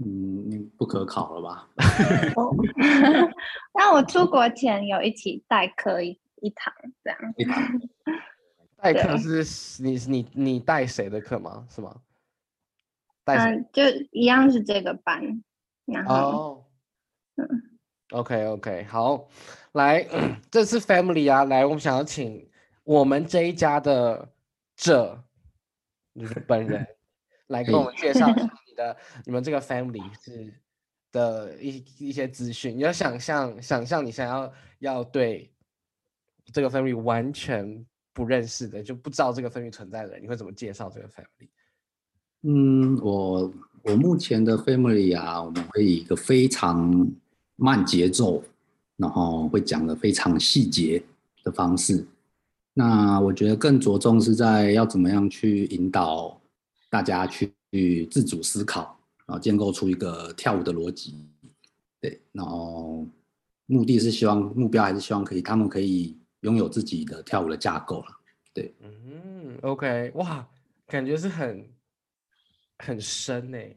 [0.03, 1.69] 嗯，不可考了吧？
[3.77, 7.19] 那我出国前有一起代课一一堂这样。
[7.37, 7.79] 一堂
[8.77, 11.67] 代课是你你你带谁的课吗？
[11.69, 11.95] 是吗？
[13.25, 15.43] 嗯，就一样是这个班，
[15.85, 16.65] 然后，
[17.35, 17.47] 嗯
[18.09, 19.29] ，OK OK，好，
[19.73, 20.05] 来，
[20.49, 22.49] 这次 Family 啊，来，我们想要请
[22.83, 24.27] 我们这一家的
[24.75, 25.23] 这，
[26.15, 26.85] 就是本人
[27.47, 30.53] 来给我们介绍一下 你的你们这个 Family 是
[31.11, 32.75] 的一一些资讯。
[32.75, 35.53] 你要想象想象你想要要对
[36.51, 41.49] 这个 Family 完全不认识的，就不知道这个 Family 存在的人，你会怎么介绍这个 Family？
[42.43, 43.51] 嗯，我
[43.83, 47.07] 我目前的 family 啊，我们会以一个非常
[47.55, 48.43] 慢节奏，
[48.97, 51.03] 然后会讲的非常细节
[51.43, 52.03] 的方式。
[52.73, 56.39] 那我觉得更着重是在要怎么样去引导
[56.89, 57.53] 大家去
[58.09, 61.27] 自主思考，然后建构出一个跳舞的逻辑。
[61.99, 63.05] 对，然后
[63.67, 68.05] 目的是希望目标还是希望可以他们可以拥有自己的跳舞的架构了。
[68.51, 70.47] 对，嗯，OK，哇，
[70.87, 71.63] 感觉是很。
[72.81, 73.75] 很深哎，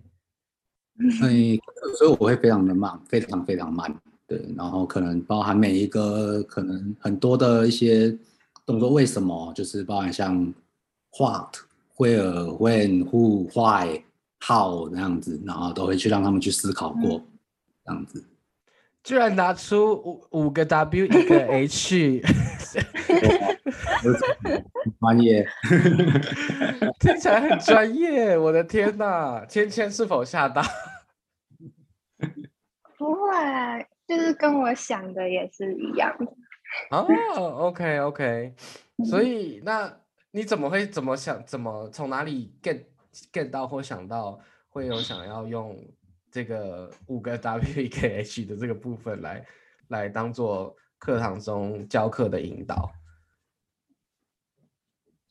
[1.31, 1.61] 以
[1.99, 3.95] 所以我会非常的慢，非常非常慢，
[4.27, 8.17] 对，然后可能包含每一个可能很多的一些
[8.65, 9.53] 动作，为什么？
[9.55, 10.53] 就是包含像
[11.19, 11.57] what、
[11.97, 14.03] where、when、who、why、
[14.41, 17.23] how 那样子，然后都会去让他们去思考过，
[17.85, 18.25] 这样子。
[19.03, 22.23] 居然拿出五五个 W 一个 H，
[25.01, 25.47] 专业，
[27.01, 28.37] 听起来很专业。
[28.37, 30.63] 我的天哪，芊芊是否吓到？
[32.99, 36.27] 不会，就是跟我想的也是一样的。
[36.91, 37.07] 哦
[37.69, 38.55] ，OK OK，
[39.05, 39.93] 所以那
[40.31, 41.45] 你怎么会怎么想？
[41.47, 42.85] 怎么从哪里 get
[43.33, 44.39] get 到或想到
[44.69, 45.77] 会有想要用？
[46.35, 49.47] 这个五个 W E K H 的这个部分来
[49.87, 52.91] 来当做课堂中教课的引导。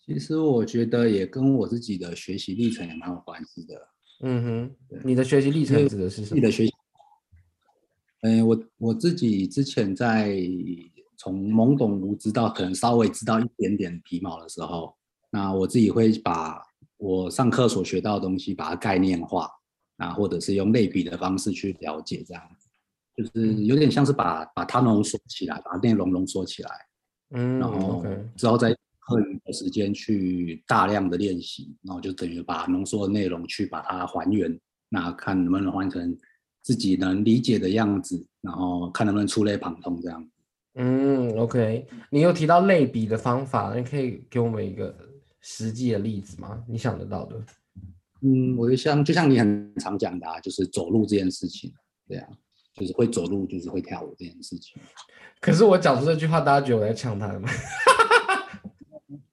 [0.06, 3.88] 其实我觉得也跟我自己的学习历程也蛮有关系的。
[4.22, 4.44] 嗯
[4.90, 6.28] 哼，你的学习历程指的是什么？
[6.28, 6.74] 自己的学习，
[8.22, 10.38] 嗯，我我自己之前在
[11.18, 14.94] 从懵懂无知到可能稍微知道一点点皮毛的时候，
[15.30, 16.62] 那我自己会把
[16.98, 19.50] 我上课所学到的东西把它概念化，
[19.98, 22.68] 啊，或者是用类比的方式去了解，这样子，
[23.16, 26.72] 就是有点像是把把它浓缩起来，把内容浓缩起来，
[27.32, 36.18] 嗯，然后之后再课余的时间去大量的练习，然后就等于把浓缩的内容去把它还原，那看能不能换成
[36.62, 40.30] 自己能理解的样子，然后看能不能触类旁通这样。
[40.76, 44.96] 嗯，OK，你有提到类比的方法，你可以给我们一个
[45.42, 46.64] 实际的例子吗？
[46.68, 47.36] 你想得到的？
[48.22, 51.72] 嗯，我就像就像你很常讲的啊，就是走路这件事情，
[52.08, 52.28] 对啊，
[52.76, 54.82] 就是会走路就是会跳舞这件事情。
[55.42, 57.44] 可是我讲出这句话，大家觉得我在呛他们。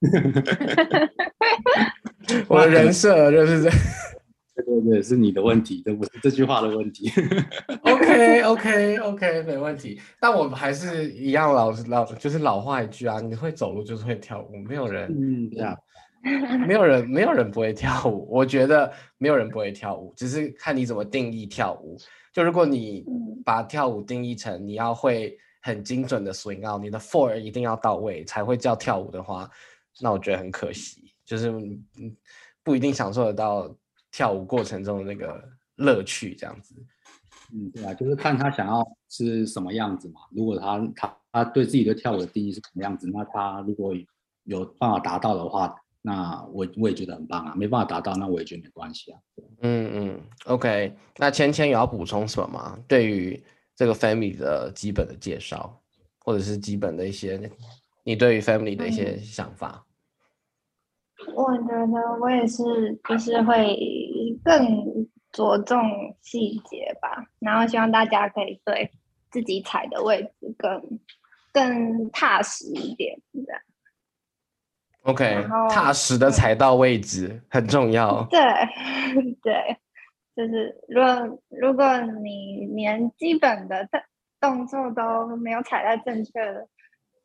[2.49, 3.71] 我的人设就是这。
[4.63, 7.11] 对对对，是你的问题，这不是这句话的问题。
[7.83, 9.99] OK OK OK，没问题。
[10.21, 15.75] 但我还是一样老老，就是老话一句啊，你会走路就是会跳舞，没有人嗯，对啊，
[16.67, 18.29] 没有人没有人不会跳舞。
[18.31, 21.97] 我觉得没有人不会跳舞，只是看你怎么定义跳舞。
[22.31, 29.49] 就如果你嗯把跳舞定义成你要会很精准的 swing out，你的 four 一定要到位才会叫跳舞的话，
[30.01, 32.17] 那我觉得很可惜，就是嗯
[32.63, 33.75] 不一定享受得到
[34.11, 35.43] 跳舞过程中的那个
[35.77, 36.75] 乐趣，这样子。
[37.53, 40.21] 嗯，对啊，就是看他想要是什么样子嘛。
[40.31, 43.95] 如果他他他对自己的跳舞的定义是什么样子，那他如果
[44.45, 47.55] 有办法达到的话，那我我也觉得很棒啊。
[47.57, 49.19] 没办法达到，那我也觉得没关系啊。
[49.63, 52.79] 嗯嗯，OK，那芊芊有要补充什么吗？
[52.87, 53.43] 对于
[53.75, 55.83] 这个 family 的基本的介绍，
[56.21, 57.51] 或者是基本的一些
[58.05, 59.85] 你对于 family 的一些想法？
[61.35, 63.77] 我觉得我也是，就是会
[64.45, 65.81] 更着重
[66.23, 68.91] 细节吧，然后希望大家可以对
[69.31, 71.01] 自己踩的位置更
[71.53, 73.61] 更踏实一点，这样。
[75.03, 78.23] OK，踏实的踩到位置很重要。
[78.25, 78.39] 对
[79.43, 79.77] 对，
[80.37, 84.01] 就是如果如果你连基本的动
[84.41, 86.69] 动作都没有踩在正确的，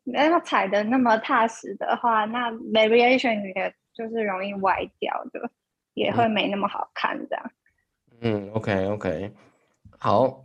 [0.03, 5.49] 没有踩的那么踏实的话，那 variation 也就是容易歪掉的，
[5.93, 7.51] 也会没那么好看这样。
[8.21, 9.31] 嗯，OK OK，
[9.97, 10.43] 好。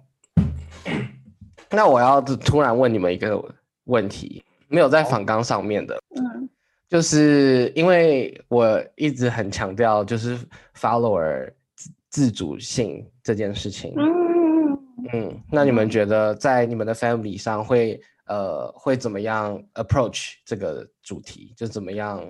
[1.70, 3.42] 那我要突然问你们一个
[3.84, 6.48] 问题，没有在访纲上面的，嗯
[6.88, 10.36] 就是因为我一直很强调，就是
[10.76, 13.94] follower 自自主性这件事情。
[13.96, 14.72] 嗯，
[15.12, 21.54] 嗯，那你们觉得在你们的 family 上会呃会怎么样 approach 这个主题？
[21.56, 22.20] 就怎么样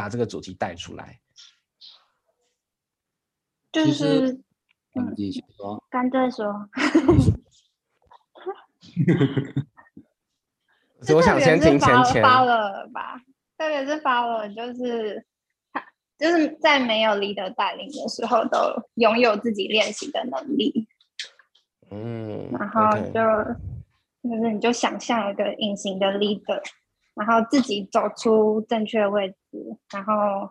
[0.00, 1.20] 把这个主题带出来？
[3.70, 4.32] 就是
[4.94, 6.46] 嗯，你先说， 干脆说，
[11.14, 11.78] 我想先听。
[11.78, 13.20] 发了吧，
[13.58, 15.22] 特别是发了，就是
[15.70, 15.84] 他
[16.18, 18.58] 就是在没有 leader 带领的时候，都
[18.94, 20.88] 拥有自己练习的能力。
[21.90, 23.20] 嗯，然后就
[24.22, 26.62] 就是你就想象一个隐形的 leader，
[27.20, 30.50] 然后自己走出正确位置，然后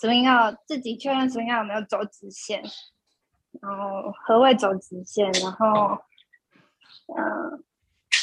[0.00, 2.62] swing 要自己确认 swing 要有没有走直线，
[3.60, 5.98] 然后何谓走直线，然后
[7.16, 7.64] 嗯、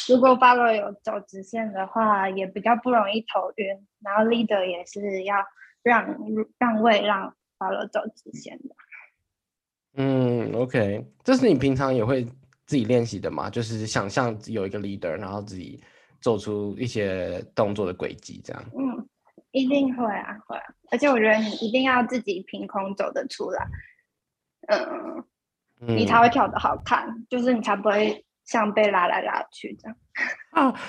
[0.07, 5.35] 如果 follow 有走直线的话，也比较不容易头晕，然后 leader 也是要
[5.83, 6.17] 让
[6.57, 8.75] 让位让 follow 走直线的。
[9.95, 12.23] 嗯，OK，这是你平常也会
[12.65, 13.49] 自己练习的吗？
[13.49, 15.83] 就是想象有一个 leader，然后自己
[16.21, 18.63] 做出一些动作的轨迹，这样。
[18.77, 19.05] 嗯，
[19.51, 20.63] 一定会啊，会啊！
[20.91, 23.67] 而且我觉得你一定要自己凭空走得出来，
[24.67, 25.23] 嗯，
[25.81, 29.97] 嗯你才会跳得好看，就是你才不会像被拉来拉去这样。
[30.51, 30.79] 啊，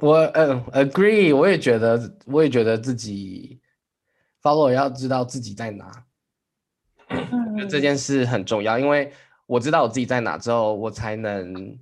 [0.00, 3.60] 我嗯 agree，我也觉得，我也觉得自己
[4.40, 6.04] follow 要知道自己在哪，
[7.08, 9.12] 嗯，这件事很重要，因为
[9.46, 11.76] 我知道我自己在哪之后，我才能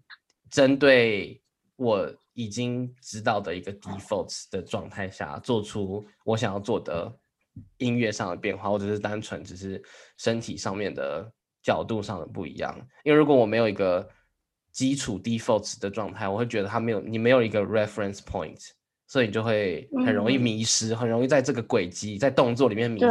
[0.50, 1.42] 针对
[1.76, 7.10] 我已经知道的一个 default 的状态下，做出我想要做的
[7.78, 9.82] 音乐上的变化，或者是单纯只是
[10.18, 11.32] 身体上面的
[11.62, 12.76] 角度上的不一样。
[13.04, 14.06] 因为如果我没有一个
[14.70, 18.68] 基础 default 的状态，我会觉得它没有你没有一个 reference point，
[19.06, 23.06] 所以你就会很容易嗯迷失，很容易在这个轨迹在动作里面迷失。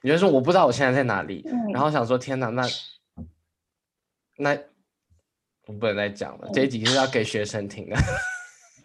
[0.00, 2.66] 你就说我不知道我现在在哪里，嗯然后想说天哪，那
[4.38, 4.58] 那
[5.66, 7.96] 我不能再讲了，这一集是要给学生听的。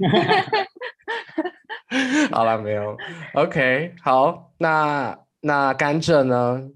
[2.31, 2.97] 好了，没有。
[3.35, 6.69] OK，好，那那甘蔗呢？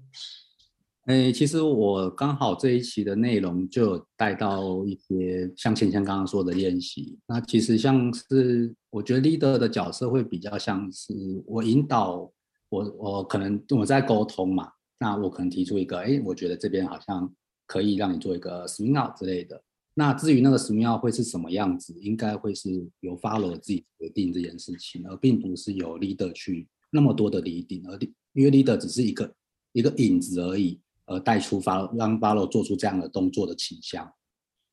[1.06, 7.16] 哎，其实我刚好这一期的内容就带到一些像前像刚刚说的练习。
[7.26, 11.14] 那其实像是我觉得 leader 的角色会比较像是
[11.46, 12.28] 我引导
[12.68, 14.68] 我，我可能我在沟通嘛。
[14.98, 17.32] 那我可能提出一个，哎，我觉得这边好像
[17.66, 19.62] 可以让你做一个 swing out 之类的。
[19.98, 27.98] 那至于那个 swing out 会是什么样子，应该会是由 follow 自己决定这件事情，而并不是由 leader 去那么多的 leading，而
[28.34, 29.34] 因为 leader 只是一个
[29.72, 30.78] 一个影子而已。
[31.08, 34.12] 而，带出发让巴洛做出这样的动作的倾向。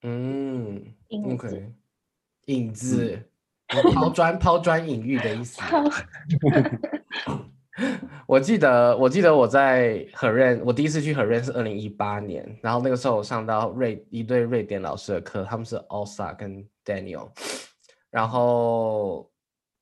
[0.01, 1.71] 嗯，OK，
[2.47, 3.21] 影子，
[3.67, 5.61] 抛砖抛砖引玉的意思。
[8.27, 17.29] 我记得，我记得我在荷润，我第一次去荷润是二零一八年，然后那个时候我上到瑞一对瑞典老师的课，他们是 Osa 跟 Daniel，
[18.09, 19.31] 然后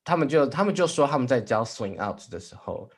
[0.04, 2.90] 他们就他们就说他们在教 Swing Out 的时候，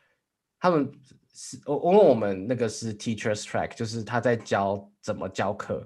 [0.59, 0.91] 他们。
[1.37, 5.85] 是，我我问我们那个是 teachers track，就是他在教怎么教课，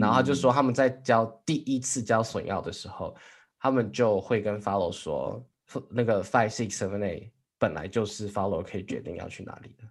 [0.00, 3.14] 然后就说他们在教第一次教 Swing Out 的时候，
[3.60, 5.40] 他们就会跟 follow 说，
[5.88, 9.84] 那个 five six seven eight 本来就是 follow 可以决定要去哪里的，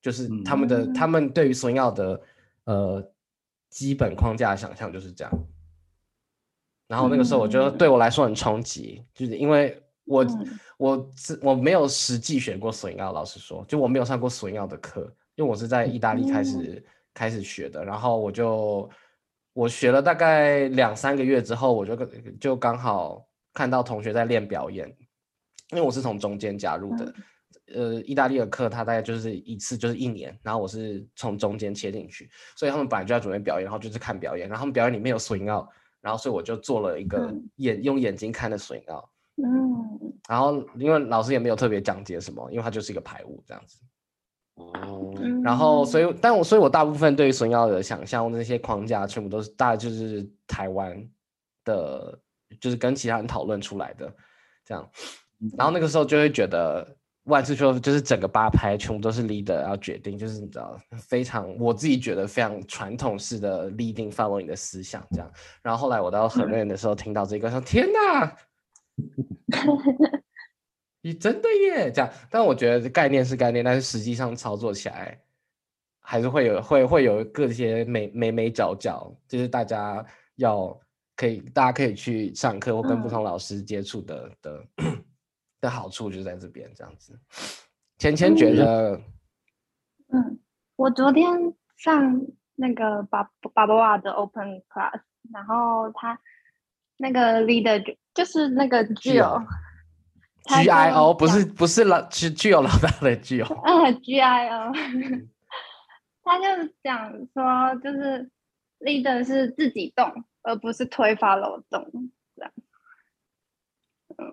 [0.00, 2.20] 就是他们的他们对于损药的
[2.64, 3.12] 呃
[3.70, 5.32] 基本框架想象就是这样，
[6.86, 9.82] 然后那个时候我觉得对我来说很冲击，就是因为。
[10.08, 10.24] 我
[10.78, 17.84] 我是我没有实际学过索引奥，老实说，就我没有上过索引奥的课，因为我是在意大利开始开始学的。
[17.84, 18.88] 然后我就
[19.52, 21.96] 我学了大概两三个月之后，我就
[22.38, 24.96] 就刚好看到同学在练表演，
[25.70, 27.14] 因为我是从中间加入的。
[27.74, 35.68] 呃，意大利的课它大概就是一次就是一年，然后我是从中间切进去，所以他们本来就要准备表演，然后就是看表演，然后他们表演里面有索引奥，
[36.00, 39.10] 然后所以我就做了一个眼用眼睛看的索引奥。
[39.42, 43.80] 嗯，然后因为老师也没有特别讲解什么，因为它就是一个排舞这样子。
[44.54, 45.12] 哦，
[45.42, 50.96] 然后所以，但我所以，我大部分对于孙耀的想象那些框架，全部都是大就是台湾
[51.64, 52.16] 的，
[52.60, 54.14] 就是跟其他人讨论出来的
[54.64, 54.88] 这样。
[55.56, 65.30] 然后那个时候就会觉得万事说就是整个八拍全部都是 leader 要决定，就是你知道非常我自己觉得非常传统式的 leading following 的思想这样。
[65.62, 68.36] 然后后来我到很多人的时候听到这个说天哪！
[71.02, 75.20] 你真的耶，这样，但我觉得概念是概念，但是实际上操作起来
[76.00, 80.04] 还是会有会会有各些美美美角角，就是大家
[80.36, 80.76] 要
[81.14, 84.64] 可以大家可以去上课或跟不同老师接触的的
[85.60, 87.18] 的好处就在这边这样子。
[87.98, 89.00] 芊芊觉得，
[90.08, 90.38] 嗯，
[90.76, 92.20] 我昨天上
[92.54, 95.00] 那个巴巴博瓦的 Open Class，
[95.32, 96.20] 然后他
[96.96, 97.96] 那个 Leader 就。
[98.16, 104.72] 就是那个 Gio，G I O 不是不是老是具有老大的具有，啊 G I O，
[106.24, 106.44] 他就
[106.82, 108.30] 讲说就是
[108.80, 112.10] leader 是自己动，而不是推发楼动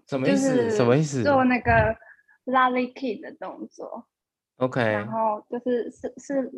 [0.08, 0.72] 什么意思？
[0.72, 1.24] 什么意思？
[1.24, 1.96] 做那个
[2.46, 4.08] lolly key 的动作
[4.58, 6.52] ，OK，然后就是是是，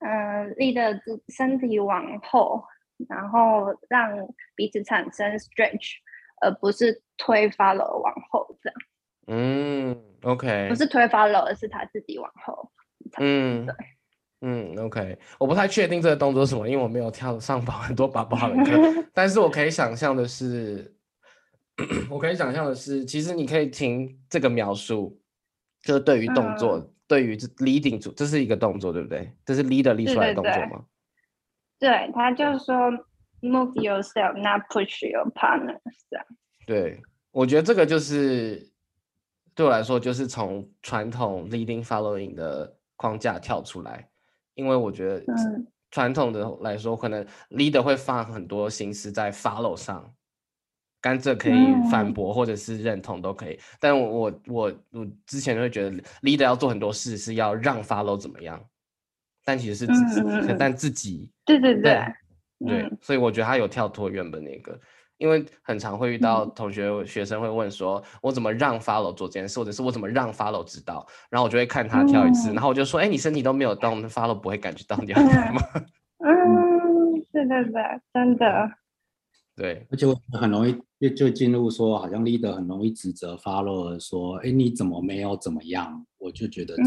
[0.00, 2.64] 嗯，leader 身体往后，
[3.08, 4.10] 然后让
[4.54, 5.96] 彼此产生 stretch。
[6.42, 8.76] 而不是推发了往后这样，
[9.26, 12.72] 嗯，OK，不是推发了，而是他自己往后，
[13.18, 13.74] 嗯，对，
[14.40, 20.90] 嗯，OK，我不太确定这个动作是什么，因为我没有跳上跑很多宝宝的课， 但是我可以想象的是，
[22.10, 25.20] 我可以想象的是，其实你可以听这个描述，
[25.82, 29.32] 就是对于动作，对于 leading 组，这是一个动作，对不对？
[29.44, 30.84] 这是 leader 立出来的动作吗？
[31.78, 32.74] 对，他就是说。
[33.42, 35.78] Move yourself, not push your partner.
[36.10, 36.26] 这样。
[36.66, 37.00] 对，
[37.30, 38.70] 我觉得这个就是
[39.54, 44.10] 对我来说，就是从传统 leading following 的框架跳出来，
[44.52, 45.24] 因为我觉得
[45.90, 50.12] 传统的来说，可能 leader 会放很多心思在 follow 上，
[51.00, 51.54] 甘蔗可以
[51.90, 55.90] 反驳或者是认同都可以，但我我我我之前会觉得
[56.22, 58.60] leader 要做很多事是要让 follow 怎么样，
[59.44, 62.04] 但其实是自己，但自己，对对对。
[62.66, 64.78] 对，所以我觉得他有跳脱原本那个，
[65.16, 75.10] 因为很常会遇到同学学生会问说，我怎么让 follow 做这件事，或者是我怎么让 follow 知道，然后我就会看他跳一次，然后我就说，哎，你身体都没有动，follow 不会感觉到你？
[75.14, 75.16] 嗯，
[77.32, 77.72] 是的，是
[78.12, 78.70] 真的。
[79.60, 86.06] 对，而且我很容易就就进入说，好像 leader 很容易指责 follow 说，哎，你怎么没有怎么样？
[86.16, 86.84] 我就觉得这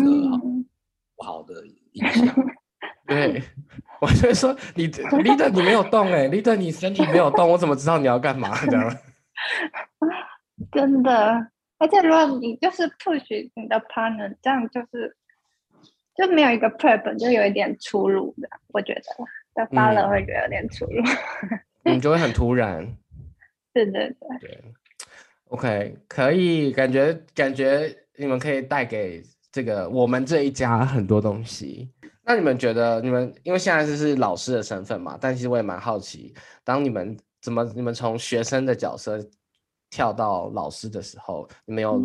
[1.16, 2.36] 不好的影响。
[3.06, 3.44] 对，
[4.02, 8.50] 我就说你 leader 你没有动哎，leader 你身体没有动，我怎么知道你要干嘛？
[8.66, 8.98] 这样。
[10.74, 11.48] 真的，
[11.78, 15.16] 而且如果你就是 push 你的 partner，这样就是
[16.16, 19.02] 就没有一个 prep，就有一点出入的，我觉得
[19.54, 21.04] 的 follow 会觉得有点出入。
[21.94, 22.86] 你就会很突然。
[23.74, 24.40] 对对对。
[24.40, 24.64] 对。
[25.46, 29.22] OK，可以，感觉感觉你们可以带给
[29.52, 31.92] 这个我们这一家很多东西。
[32.26, 39.20] 那你们觉得，你们因为现在就是老师的身份嘛，但其实我也蛮好奇，当你们怎么你们从学生的角色
[39.90, 42.02] 跳到老师的时候，你们有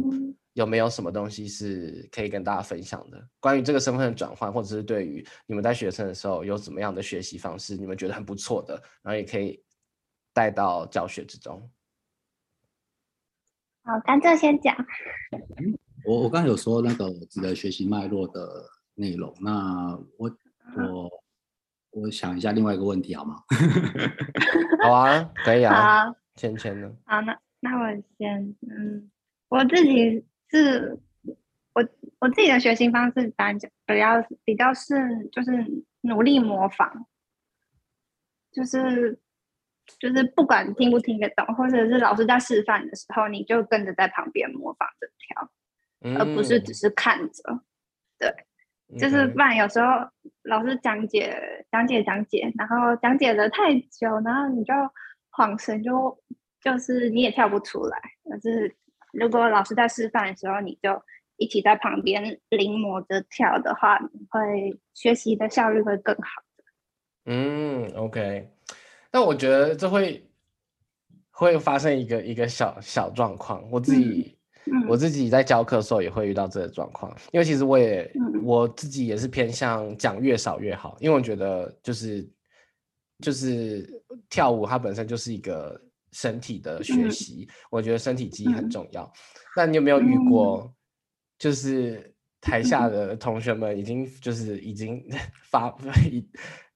[0.54, 3.28] 有没有什么东西是可以跟大家分享的？
[3.38, 9.62] 关于这个身份的转换，或者是对于你们在学生的时候有怎么样的学习方式，你们觉得很不错的，然后也可以
[10.38, 11.68] 带到教学之中。
[13.82, 14.76] 好，甘蔗先讲。
[16.04, 18.70] 我我刚才有说那个值得学习脉络的。
[19.00, 20.28] 内容，那我
[20.76, 21.08] 我
[21.92, 23.36] 我想一下另外一个问题好吗？
[24.82, 26.06] 好啊，可以啊。
[26.06, 26.92] 好，芊芊呢？
[27.04, 29.08] 好，那那我先，嗯，
[29.48, 30.98] 我自己是，
[31.74, 37.04] 我我自己的学习方式，单讲比较比较是，就是努力模仿，
[38.50, 39.16] 就是
[39.98, 47.60] 就是不管听不听得懂，或者是老师在示范的时候，你就跟着在旁边模仿着跳，而不是只是看着，
[48.18, 48.34] 对。
[48.98, 49.86] 就是不然，有时候
[50.44, 51.38] 老师讲解
[51.70, 54.72] 讲解讲解，然后讲解的太久，然后你就
[55.30, 56.18] 恍神，就
[56.62, 58.00] 就是你也跳不出来。
[58.24, 58.74] 可是
[59.12, 61.02] 如果老师在示范的时候，你就
[61.36, 66.64] 一起在旁边临摹着跳的话，你会学习的效率会更好的。
[67.26, 68.48] 嗯，OK。
[69.18, 70.24] 但我觉得这会
[71.32, 74.36] 会发生一个一个小小状况，我自己。
[74.86, 78.12] 我自己在教课的时候也会遇到这个状况，因为其实我也
[78.42, 82.30] 我自己也是偏向讲越少越好，因为我觉得就是
[83.20, 83.90] 就是
[84.28, 85.80] 跳舞它本身就是一个
[86.12, 89.10] 身体的学习，我觉得身体记忆很重要。
[89.56, 90.70] 那你有没有遇过，
[91.38, 95.02] 就是台下的同学们已经就是已经
[95.50, 96.28] 发已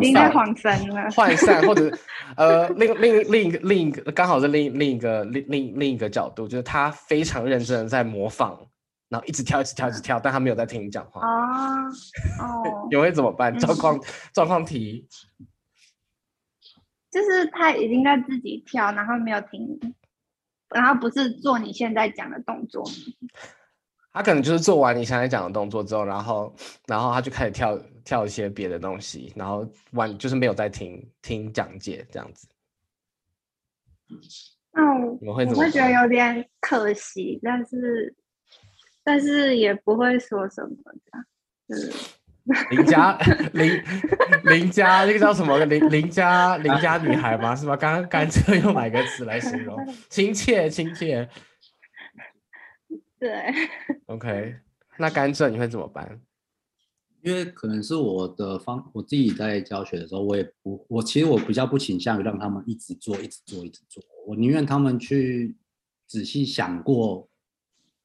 [0.00, 1.96] 经在晃神了， 涣散，或者
[2.36, 8.58] 呃，另另另一个另一个刚好是另另一个另另另一个角度，就是他非常认真的在模仿，
[9.08, 11.86] 然后一直跳，一直跳，一直跳，但他没有在听你讲话啊。
[11.86, 13.56] 哦， 你会怎么办？
[13.58, 14.00] 状况
[14.32, 15.06] 状况题，
[17.10, 19.78] 就是他已经在自己跳，然后没有听，
[20.74, 22.84] 然后不是做你现在讲的动作。
[24.12, 26.52] 他可能就是做完你现在讲的动作之后，然后，
[26.86, 27.78] 然后他就开始跳
[28.08, 32.48] 跳一些别的东西，然后完就是没有在听听讲解这样子。
[34.72, 34.82] 那
[35.20, 38.14] 我会会觉得有点可惜，但是
[39.04, 40.70] 但是也不会说什么
[41.04, 41.26] 的。
[41.68, 41.76] 嗯，
[42.70, 43.18] 邻家
[43.52, 43.78] 邻
[44.44, 45.62] 邻家那个叫什么？
[45.66, 47.54] 邻邻家邻家女孩吗？
[47.54, 47.76] 是吧？
[47.76, 49.76] 刚刚甘蔗用哪个词来形容？
[50.08, 51.28] 亲切亲切。
[53.20, 53.52] 对
[54.06, 54.56] ，OK，
[54.96, 56.18] 那甘蔗你会怎么办？
[57.28, 64.02] 因为可能是我的方，我自己在教学的时候，我也不，我其实我比较不倾向于让他们一直做，一直做，一直做。
[64.26, 65.54] 我宁愿他们去
[66.06, 67.28] 仔细想过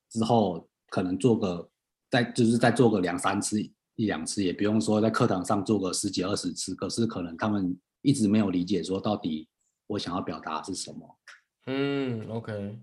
[0.09, 1.69] 之后，可能做个
[2.09, 3.61] 再就是再做个两三次、
[3.95, 6.75] 一两次，也不用说在课堂上做个十几二十次。
[6.75, 9.47] 可是可能他们一直没有理解说到底
[9.87, 11.17] 我想要表达是什么。
[11.67, 12.77] 嗯，OK。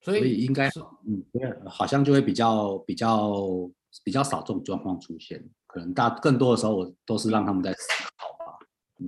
[0.00, 0.68] 所以应该，
[1.06, 3.68] 嗯，对，好像就会比较比较
[4.04, 7.78] 比较少这种状况出现，可能大更多的时候我都是让他们在思
[8.18, 8.58] 考吧。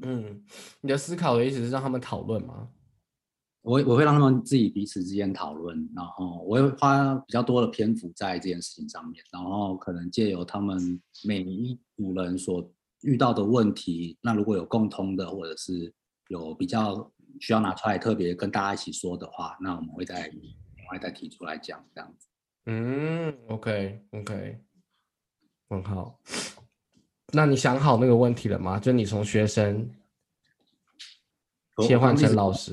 [0.02, 0.44] 嗯，
[0.80, 2.68] 你的思考的意思是让他们讨论吗？
[3.62, 12.70] 我我会让他们自己彼此之间讨论，然后我会花比较多的篇幅在这件事情上面，然后可能借由他们每一组人所
[13.02, 15.92] 遇到的问题，那如果有共通的，或者是
[16.28, 17.10] 有比较
[17.40, 20.32] 需要拿出来特别跟大家一起说的话，那我们会在。
[20.90, 22.26] 我再提出来讲这样子，
[22.64, 24.58] 嗯，OK OK，
[25.68, 26.18] 很好。
[27.32, 28.78] 那你想好那个问题了吗？
[28.78, 29.88] 就你从学生
[31.82, 32.72] 切换成老师，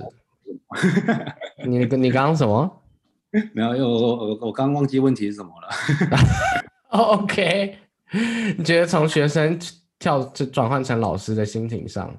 [1.66, 2.82] 你你刚刚什么？
[3.54, 5.68] 没有，因为我我我刚忘记问题是什么了。
[6.98, 7.78] OK，
[8.58, 9.60] 你觉得从学生
[10.00, 12.18] 跳转换成老师的心情上，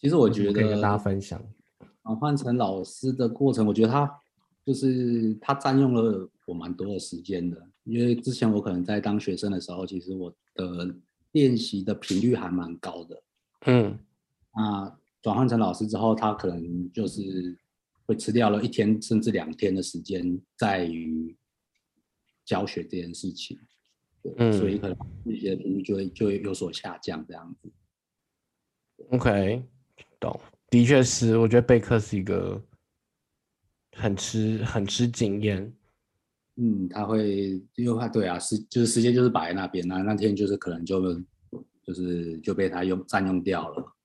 [0.00, 1.40] 其实我觉得可以跟大家分享
[2.02, 4.18] 转换成老师的过程，我觉得他。
[4.64, 10.94] 就是他占用了我蛮多的时间的，因为之前我可能在当学生的时候，其实我的
[11.32, 13.22] 练习的频率还蛮高的。
[13.66, 13.98] 嗯，
[14.54, 17.56] 那转换成老师之后，他可能就是
[18.06, 21.36] 会吃掉了一天甚至两天的时间在于
[22.44, 23.58] 教学这件事情。
[24.38, 27.72] 嗯，所以可能练习的频率就会就会有所下降这样子。
[29.10, 29.64] OK，
[30.20, 32.62] 懂，的确是，我觉得备课是一个。
[33.94, 35.70] 很吃很吃经验。
[36.56, 41.00] 嗯，他会因为他对啊，时就是时间就是摆在那边那那天就是可能就
[41.82, 43.96] 就是就被他用占用掉了。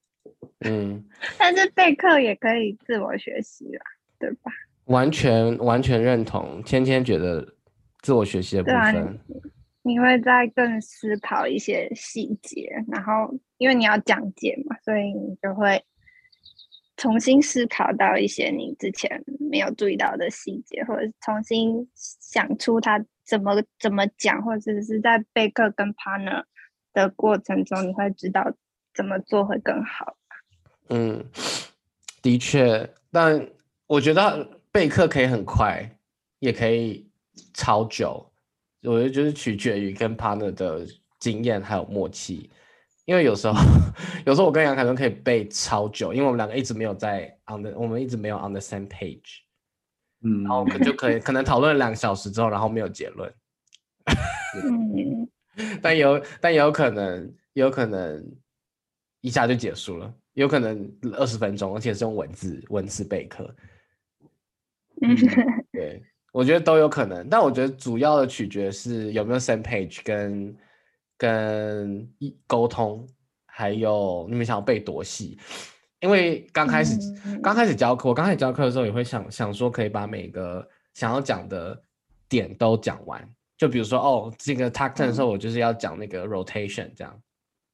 [0.62, 1.04] 嗯，
[1.38, 3.82] 但是备课也可以自我学习啦，
[4.18, 4.52] 对吧？
[4.86, 6.64] 完全完全认同。
[6.64, 7.56] 芊芊觉得
[8.02, 9.20] 自我学习的部分，
[9.84, 15.84] 你会在更思考一些细节，然后因为你要讲解嘛，所以你就会
[16.98, 26.44] 重新思考到一些你之前没有注意到的细节，或者重新想出他怎么怎么讲，或者是在备课跟 partner
[26.94, 28.52] 的过程中，你会知道
[28.94, 30.18] 怎么做会更好。
[30.90, 31.24] 嗯，
[32.22, 33.48] 的确，但
[33.86, 35.98] 我觉得备课可以很快，
[36.40, 37.08] 也可以
[37.54, 38.26] 超久。
[38.84, 40.86] 我觉得就是取决于跟 partner 的
[41.20, 42.50] 经验还有默契，
[43.08, 43.54] 因为有时候
[44.28, 49.40] 有时候我跟杨凯伦可以背超久，因为我们两个一直没有在 on the，我们一直没有 on the same page，
[50.24, 53.34] 嗯，然后我们就可以可能讨论了两个小时之后，然后没有结论。
[54.62, 55.30] 嗯，
[55.82, 58.22] 但有但也有可能，也有可能
[59.22, 63.56] 一下就结束了，有可能二十分钟，而且是用文字文字备课。
[65.02, 65.16] 嗯，
[65.72, 66.04] 对，
[66.34, 70.54] 我觉得都有可能，但我觉得主要的取决是有没有 same page 跟
[71.18, 73.08] 跟一沟通，
[73.46, 75.38] 还有你们想要背多细。
[76.00, 76.96] 因为刚开始
[77.26, 81.82] 嗯刚开始教课，我刚开始教课的时候也会想想说，可以把每个想要讲的
[82.30, 83.28] 点都讲完。
[83.58, 87.20] 就比如说，哦，这个 talk ten 的时候，我就是要讲那个 rotation，这样，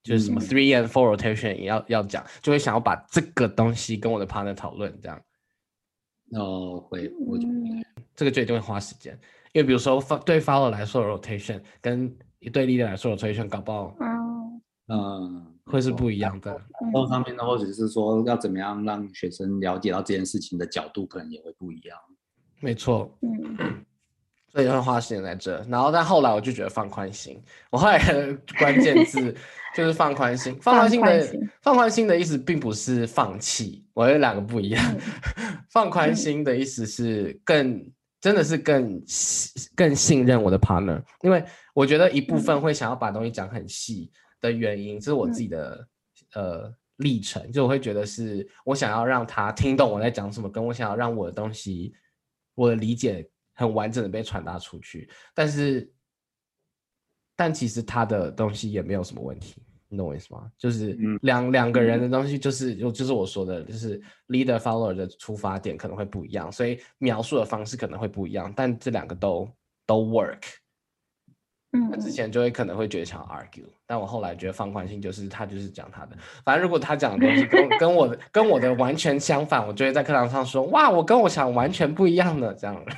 [0.02, 5.22] 就是什么嗯 three and four rotation 也要要讲，就会想要把这个东西跟我的 partner 讨论，这样。
[6.32, 7.86] 哦会我觉得嗯
[8.16, 9.14] 这个就一定会花时间，
[9.52, 12.16] 因为比如说对 follow 来说 rotation 跟
[12.50, 16.52] 对 leader 来说的 rotation 搞不好嗯嗯会是不一样的。
[16.82, 21.98] 然后上面的或者是说要怎么样让学生了解到这件事情的角度，可能也会不一样。
[22.60, 23.84] 没错，嗯
[24.52, 25.66] 所以会花时间在这。
[25.68, 27.42] 然后但后来我就觉得放宽心，
[27.72, 29.34] 我后来的关键字
[29.76, 30.56] 就是放宽心。
[30.62, 34.96] 放宽心的放宽心放宽心的意思并不是放弃，我觉得两个不一样。
[35.72, 37.84] 放宽嗯心的意思是更
[38.24, 41.44] 真的是更信更信任我的 partner，因为
[41.74, 44.10] 我觉得一部分会想要把东西讲很细
[44.40, 45.86] 的原因，这是我自己的、
[46.34, 51.94] 呃历程，就我会觉得是我想要让他听懂我在讲什么，跟我想要让我的东西
[52.56, 55.92] 我的理解很完整的被传达出去，但是
[57.36, 59.62] 但其实他的东西也没有什么问题。
[59.94, 60.52] 你懂我意思吗？
[60.58, 69.48] 就是嗯两两个人的东西，就是就就是我说的，就是 leader follower 的出发点可能会不一样，所以描述的方式可能会不一样，但这两个都
[69.86, 70.42] 都 work。
[71.72, 82.84] 那之嗯前就会可能会觉得想 argue，但我后来觉得放宽心就是他就是讲他的，反正如果他讲的东西跟跟我的跟我的完全相反，我就会在课堂上说哇，我跟我想完全不一样的这样。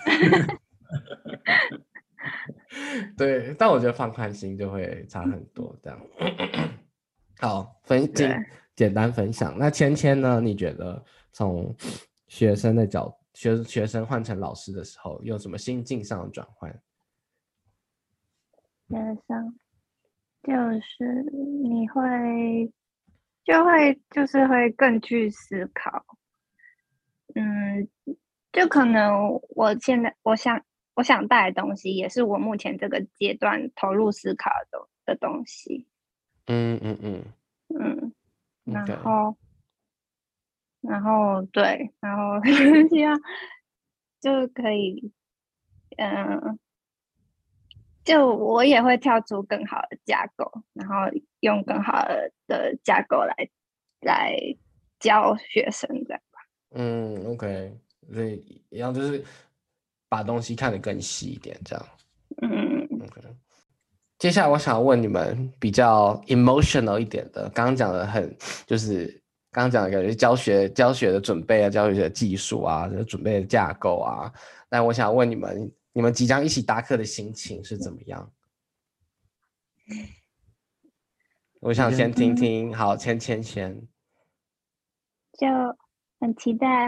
[3.16, 6.00] 对，但我觉得放宽心就会差很多这样。
[7.40, 9.58] 好，分简简单分享。
[9.58, 10.40] 那芊芊呢？
[10.42, 11.76] 你觉得从
[12.28, 16.72] 学生的角学学生换成老师的时候，有什么心境上的转换？
[18.88, 18.96] 学
[19.28, 19.60] 生
[20.44, 21.24] 就是
[21.64, 22.72] 你会
[23.44, 26.06] 就会就是会更去思考，
[27.34, 27.88] 嗯，
[28.54, 30.64] 就可能我现在我想
[30.94, 35.88] 我想带的东西，也是我目前这个阶段投入思考的的东西，
[36.48, 37.24] 嗯嗯嗯
[37.70, 38.14] 嗯，
[38.66, 39.36] 然后
[40.82, 42.40] 然后对，然后
[42.90, 43.20] 希望
[44.22, 45.12] 就可以，
[45.98, 46.60] 嗯、
[48.04, 50.96] 就我也会跳出更好的架构，然后
[51.40, 53.36] 用更好的的架构来
[54.02, 54.38] 来
[55.00, 56.22] 教学生这样。
[56.72, 57.80] 嗯，OK，
[58.14, 59.24] 所以一样就是
[60.10, 61.86] 把东西看得更细一点，这样。
[62.42, 62.65] 嗯。
[64.18, 68.36] 接下来我想问你们比较 emotional 一点的，刚刚讲的很
[68.66, 69.08] 就是
[69.52, 74.32] 刚刚讲的感觉教学教学的准备啊，教学的技术啊，就是准备的架构啊。
[74.70, 78.32] 那我想问你们，你们即将一起搭课的心情是怎么样？
[81.60, 83.76] 我想先听嗯听，好，芊芊先。
[85.38, 85.48] 就
[86.20, 86.88] 很期待。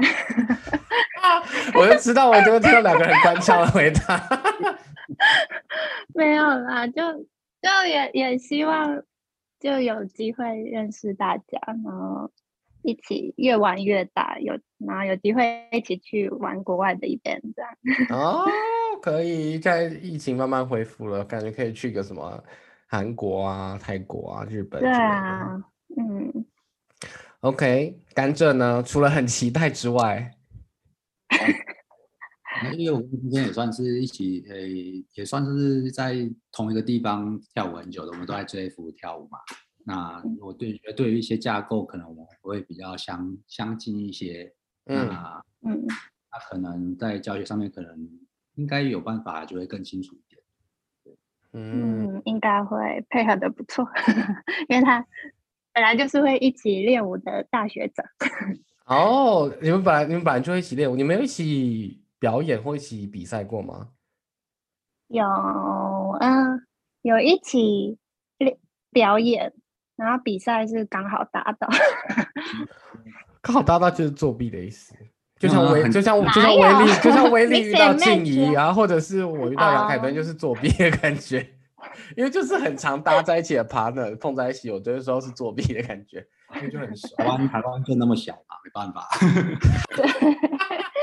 [1.75, 4.17] 我就知道，我就会听到两个人官腔的回答。
[6.17, 7.01] 没有啦，就
[7.61, 9.03] 就也也希望
[9.59, 12.31] 就有机会认识大家，然后
[12.81, 17.71] 一起越玩越大，有然后有机会一起去玩国外的 event 这样。
[18.09, 18.45] 哦，
[18.99, 22.43] 可以，在疫情慢慢恢复了，感觉可以去个什么
[22.87, 24.89] 韩国啊、泰国啊、日本对。
[24.89, 25.61] 啊，
[25.97, 26.45] 嗯
[27.41, 28.81] ，OK，甘蔗呢？
[28.83, 30.31] 除了很期待之外，
[32.77, 36.15] 因为我们之前也算是一起，诶、也算是在
[36.51, 39.37] 同一个地方跳舞很久的，我们都在 JF 跳舞嘛。
[39.85, 44.53] 那我对觉得对于一些架构，可能我们会比较相相近一些。
[44.89, 45.85] 嗯那嗯，
[46.29, 48.09] 他可能在教学上面，可能
[48.55, 50.41] 应该有办法，就会更清楚一点。
[51.53, 53.85] 嗯，嗯，应该会配合的不错，
[54.69, 55.05] 因为他
[55.73, 58.03] 本来就是会一起练舞的大学者。
[58.87, 63.89] 哦，你们本来你们本来就会一起练舞，你们有一起表演或一起比赛过吗？
[65.07, 65.23] 有，
[66.19, 66.67] 嗯，
[67.01, 67.97] 有一起
[68.39, 68.57] 练
[68.91, 69.53] 表演，
[69.95, 71.67] 然后比赛是刚好搭到。
[73.41, 74.93] 刚好搭到就是作弊的意思，
[75.39, 81.55] 就像威，就像就像威力，就像威力遇到显静怡 match 啊，或者是我遇到杨凯敦，哦就是作弊的感觉，
[82.17, 87.15] 因为就是很常搭在一起的 partner 碰在一起，我觉得说是作弊的感觉，因为就很熟。
[87.15, 89.07] 台湾台湾就那么小嘛，没办法。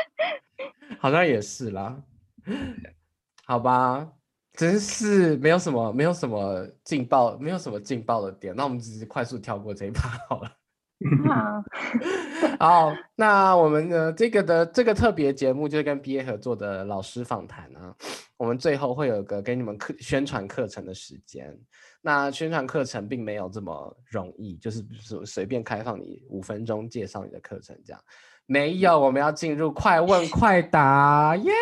[1.05, 2.03] 好像也是啦，
[3.45, 4.11] 好吧，
[4.55, 10.51] 真是没有什么没有什么劲爆，没有什么劲爆的点，那我们只是快速跳过这一趴好了。
[11.29, 11.63] 好，
[12.89, 17.95] 好，那我们的这个的这个特别节目就是跟 BA 合作的老师访谈啊，
[18.39, 21.55] 我们最后会有个给你们课宣传课程的时间。
[22.01, 28.03] 那宣传课程并没有这么容易，就是随随便开放你五分钟介绍你的课程这样，
[28.47, 31.53] 没有，我们要进入快问快答， 耶！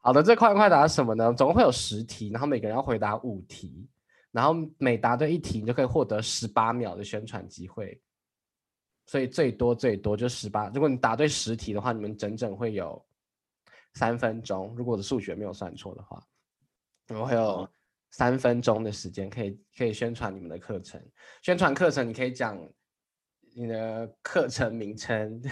[0.00, 1.32] 好的，这快问快答是什么呢？
[1.34, 3.88] 总共会有十题，然后每个人要回答五题。
[4.32, 8.00] 然后每答对一题，你就可以获得十八秒的宣传机会，
[9.04, 10.68] 所以最多最多就十八。
[10.68, 13.04] 如果你答对十题的话，你们整整会有
[13.94, 14.72] 三分钟。
[14.76, 16.24] 如果我的数学没有算错的话，
[17.08, 17.68] 你们会有
[18.12, 21.04] 三分钟的时间可以可以宣传你们的课程。
[21.42, 22.56] 宣传课程，你可以讲
[23.54, 25.42] 你的课程名称，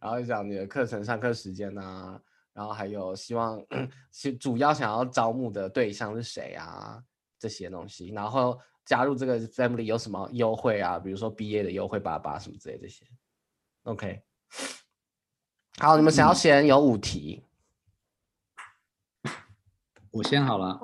[0.00, 2.20] 然后讲你的课程上课时间啊，
[2.52, 3.60] 然后还有希望
[4.12, 7.02] 是主要想要招募的对象是谁啊？
[7.38, 10.98] 这些东西，然后加入这个 family 有什么优惠啊？
[10.98, 13.04] 比如说毕业的优惠八八什么之类这些。
[13.82, 14.22] OK，
[15.78, 17.44] 好，你们想要先有五题，
[20.12, 20.78] 我先好了，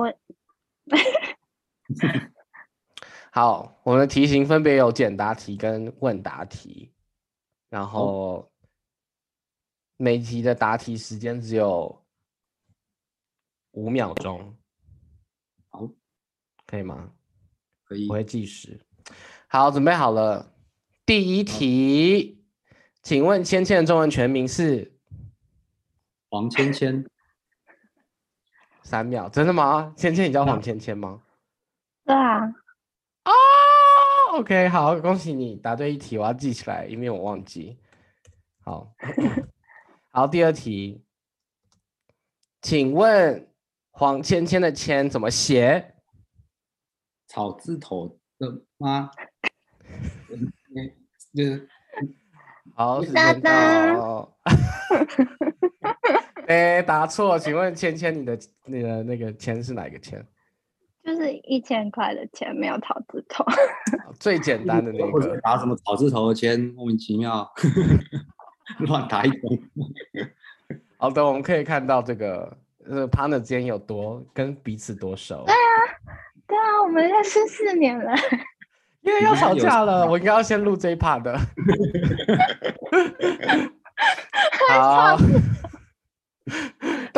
[3.39, 6.93] 好，我们的题型分别有简答题跟问答题，
[7.69, 8.51] 然后
[9.97, 12.05] 每题的答题时间只有
[13.71, 14.57] 五秒钟，
[15.69, 15.89] 好，
[16.67, 17.13] 可以吗？
[17.85, 18.15] 可以我。
[18.15, 18.77] 会计时。
[19.47, 20.53] 好，准备好了。
[21.07, 22.45] 第一题，
[23.05, 24.99] 请问芊芊的中文全名是？
[26.29, 27.09] 黄芊芊，
[28.83, 29.95] 三秒，真的吗？
[29.97, 31.23] 芊芊，你叫黄芊芊吗？
[32.05, 32.55] 对啊，啊、
[34.39, 37.77] o k 好，恭喜你答对一题，我要记起来，以免我忘记。
[38.61, 38.95] 好，
[40.13, 41.05] 好，第二题，
[42.63, 43.49] 请问
[43.91, 45.93] 黄芊芊的芊怎么写？
[47.27, 49.11] 草字头的吗？
[50.31, 50.53] 嗯
[51.35, 51.69] 就是
[52.77, 54.39] 好，时哒间哒到。
[56.47, 60.25] 哎， 答错，请问芊芊，你的你的那个芊是哪个钱？
[61.19, 63.45] 就是一千块的钱没有草字头。
[64.21, 65.41] 最简单的那或者个。
[65.41, 67.51] 打什么草字头的钱，莫名其妙
[68.87, 69.59] 乱打一通。
[70.97, 72.57] 好的，我们可以看到这个
[72.89, 75.43] 呃 partner 之间有多跟彼此多熟。
[75.45, 75.59] 对啊，
[76.47, 78.13] 对啊我们认识四年了。
[79.03, 81.37] 因为要吵架了，我应该要先录这一 part 的。
[84.69, 85.17] 好，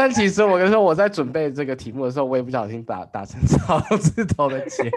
[0.01, 4.90] 但其实我跟你说，我在准备这个题目的时候，我也不小心打打成草字头的钱，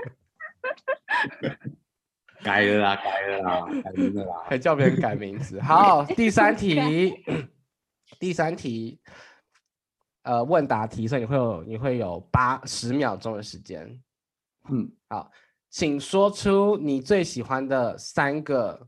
[2.41, 4.43] 改了啦，改了啦，改名了啦。
[4.45, 5.60] 还叫别人改名字。
[5.60, 7.22] 好，第三题，
[8.18, 8.97] 第三题，
[10.22, 14.01] 呃，问答题，所以你会有你会有八十秒钟的时间。
[14.70, 15.30] 嗯，好，
[15.70, 18.88] 请说出你最喜欢的三个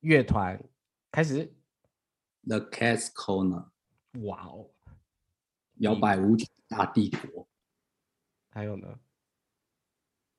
[0.00, 0.62] 乐团。
[1.10, 1.50] 开始
[2.46, 3.68] ，The Cat's Corner，
[4.26, 4.68] 哇哦，
[5.82, 7.44] 摇摆舞曲大帝国，
[8.50, 8.86] 还有呢？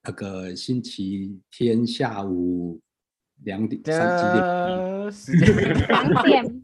[0.03, 2.79] 那个星期天下午
[3.43, 4.41] 两点三几点？
[4.43, 5.53] 呃，时间
[5.87, 6.43] 两点，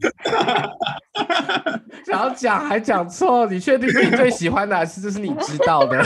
[2.06, 6.02] 想要讲还讲错，你确定是你最喜欢的，还是这是你知道的？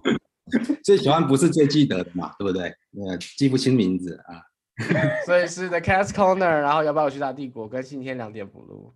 [0.82, 2.68] 最喜欢不是最记得的嘛，对不对？
[3.06, 4.42] 呃，记不清名字啊。
[5.26, 8.94] 所以是 The Cat's Corner，然后要不要我去大帝国跟星期天两点补录？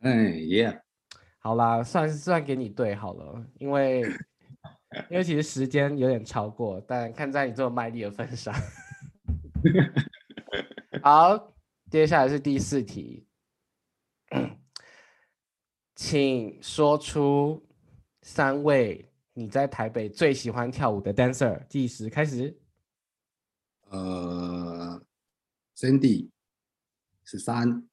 [0.00, 0.80] 哎耶，
[1.46, 4.00] 好啦，算是算给你对好了，因为
[5.08, 8.52] 因为其实时间有点超过，但看在你这么卖力的份上，
[11.00, 11.54] 好，
[11.88, 13.28] 接下来是第四题，
[15.94, 17.64] 请说出
[18.22, 21.64] 三位你在台北最喜欢跳舞的 dancer。
[21.68, 22.58] 计时开始。
[23.90, 25.00] 呃
[25.76, 26.28] ，Cindy，
[27.22, 27.86] 十三，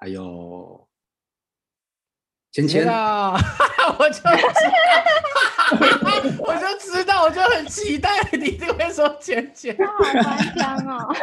[0.00, 0.88] 还有
[2.52, 3.36] 芊芊天，啊！
[3.98, 4.32] 我就知道，
[6.38, 9.76] 我就知道，我就很期待你一定会说芊芊。
[9.76, 11.14] 好夸张哦。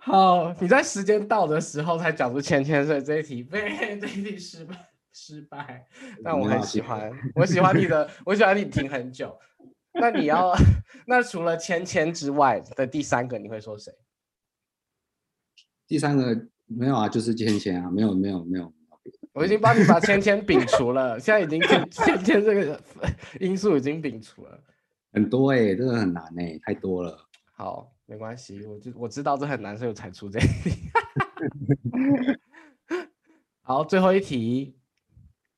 [0.00, 4.74] 好，你在时间到的时候才讲出芊芊，所以这一题被 这一题失败
[5.12, 5.84] 失败。
[6.22, 9.36] 但我很喜欢，我喜欢你的，我喜欢你停很久。
[9.94, 10.54] 那你要，
[11.06, 13.92] 那除了芊芊之外的第三个，你会说谁？
[15.86, 18.72] 第三个没有啊，就是芊芊啊，没有没有没有，
[19.32, 22.80] 我已经帮你把芊芊摒除了，现在已经芊芊芊这个
[23.40, 24.60] 因素已经摒除了。
[25.12, 27.16] 很多哎、真的很难哎、太多了。
[27.52, 30.90] 好，没关系，我就我知道这很难，所以我才出这一题。
[33.62, 34.76] 好，最后一题，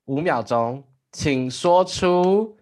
[0.04, 2.58] 五秒钟，请说出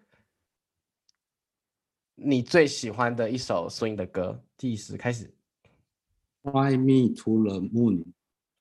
[2.15, 4.41] 你最喜欢的一首 swing 的歌。
[4.57, 5.34] 计时开始。
[6.45, 8.05] Fly me to the moon，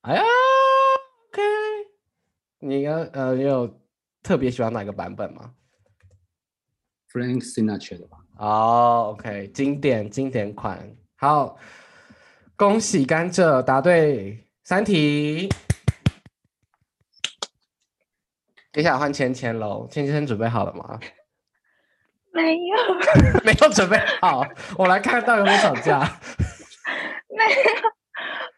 [0.03, 0.23] 哎呀
[1.27, 1.41] ，OK，
[2.59, 3.81] 你要呃，你有
[4.21, 5.53] 特别喜欢哪个版本吗
[7.11, 8.17] ？Frank Sinatra 的吧？
[8.37, 10.95] 哦，OK，经典经典款。
[11.17, 11.57] 好，
[12.55, 15.49] 恭喜甘蔗答对三题。
[18.71, 20.97] 接下来换芊芊喽，芊芊准备好了吗？
[22.31, 22.77] 没有，
[23.43, 24.41] 没有准备好，
[24.77, 26.17] 我来看到有没有吵架。
[27.37, 27.89] 没有。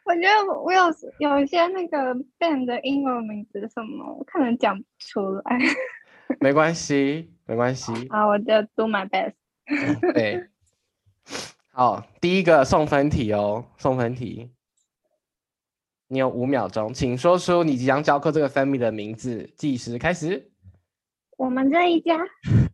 [0.05, 0.84] 我觉得我有
[1.19, 5.59] 有一些那个 band 的英文名字什么，我可能讲不出来。
[6.41, 7.91] 没关系，没关系。
[8.09, 8.45] 啊，我就
[8.76, 9.34] do my best。
[10.13, 10.47] 对，
[11.71, 14.51] 好，第一个送分题哦，送分题。
[16.07, 19.49] 你有五秒钟，请说出你即将教课这个 family 的名字。
[19.57, 20.51] 计时开始。
[21.38, 22.17] 我们这一家，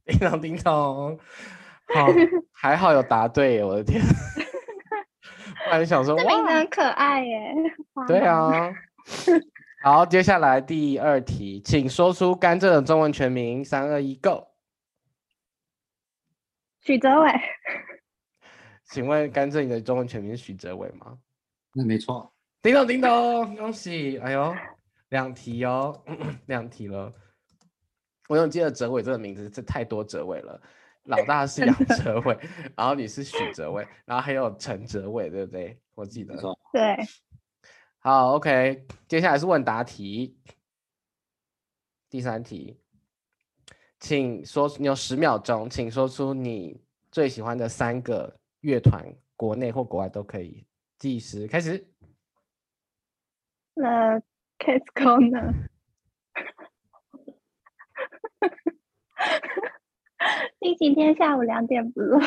[0.05, 1.17] 叮咚叮咚，
[1.95, 2.07] 好，
[2.51, 4.01] 还好有答对，我的天！
[5.71, 7.53] 不然想说这名字哇，很可爱耶。
[8.05, 8.51] 对，啊。
[9.83, 13.63] 好，接下来第二题，请说出甘蔗的中文全名。
[13.63, 14.47] 三二一，Go！
[16.81, 17.31] 许哲伟，
[18.83, 21.17] 请问甘蔗你的中文全名是许哲伟吗？
[21.73, 24.19] 那没错，叮咚叮咚，恭喜！
[24.19, 24.53] 哎呦，
[25.09, 26.03] 两题哦，
[26.47, 27.11] 两题了。
[28.27, 30.61] 我永远记得哲伟这个名字，这太多哲伟了。
[31.03, 32.37] 老大是杨哲伟，
[32.75, 35.79] 然后你是许哲伟，然后还有陈哲伟，对不对？
[35.95, 36.35] 我记得。
[36.71, 36.97] 对，
[37.99, 40.37] 好，OK，接下来是问答题。
[42.09, 42.79] 第三题，
[43.99, 50.65] 请说，你有十秒钟，请说出你最喜欢的三个乐团，国内或国外都可以。
[50.97, 51.87] 计时开始。
[53.73, 54.19] 那
[54.59, 55.69] ，Kids Corner。
[60.61, 62.19] 星期天下午两点不录。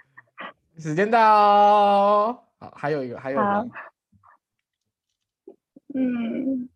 [0.76, 3.70] 时间到，好，还有一个，还有好吗？
[5.94, 6.68] 嗯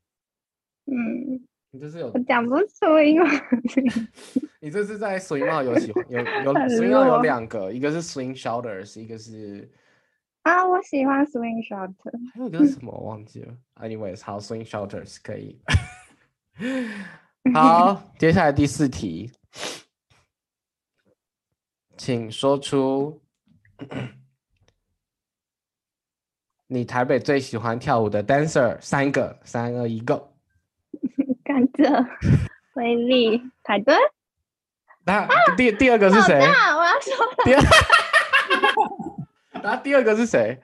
[0.86, 4.08] 嗯，你这是有我，讲不出英文名。
[4.60, 6.24] 你这是在 swing 帽有喜欢有有
[6.56, 9.70] 很 swing 帽有两个，一个是 swing shoulders，一个是
[10.42, 11.92] 啊，我喜欢 Swing Shot。
[12.32, 13.54] 还有一个是什么我忘记了。
[13.74, 15.60] Anyways，好，swing shoulders 可以。
[17.52, 19.30] 好，接下来第四题，
[21.98, 23.20] 请说出
[26.68, 30.32] 你台北最喜欢跳舞的 dancer 三个，三二一，Go。
[31.44, 32.06] 甘蔗、
[32.74, 33.98] 威力、凯顿。
[35.04, 35.26] 那
[35.56, 36.38] 第第二个是谁？
[36.38, 37.62] 大，我要说了，第二，
[39.62, 40.62] 然后第二个是谁？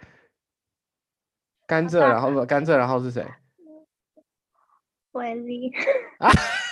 [1.66, 3.26] 甘蔗，然后不甘蔗，然后是谁？
[5.12, 5.72] 威力。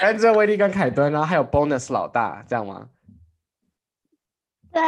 [0.00, 2.90] 甘蔗、威利跟凯顿，然后还有 bonus 老大，这样吗？
[4.70, 4.82] 对，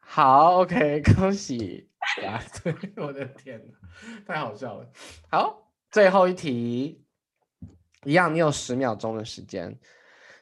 [0.00, 1.88] 好，OK，恭喜
[2.20, 2.74] 答对！
[2.96, 3.74] 我的天哪，
[4.26, 4.90] 太好笑了。
[5.30, 7.04] 好，最后一题，
[8.04, 9.78] 一样，你有十秒钟的时间，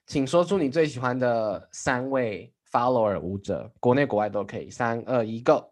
[0.07, 4.71] 请说出你最喜欢的三位 follower 舞者，国内国外都可以。
[4.71, 5.69] 三二一，Go！Noel、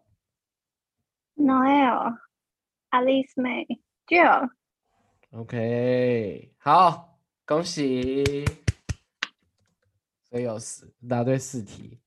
[2.91, 3.65] Alice May、
[4.05, 4.49] Jill。
[5.31, 7.14] OK，好，
[7.45, 8.23] 恭喜！
[10.27, 11.99] 所以有四答对四题。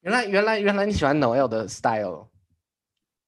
[0.00, 2.28] 原来原来原来你喜欢 Noel 的 style，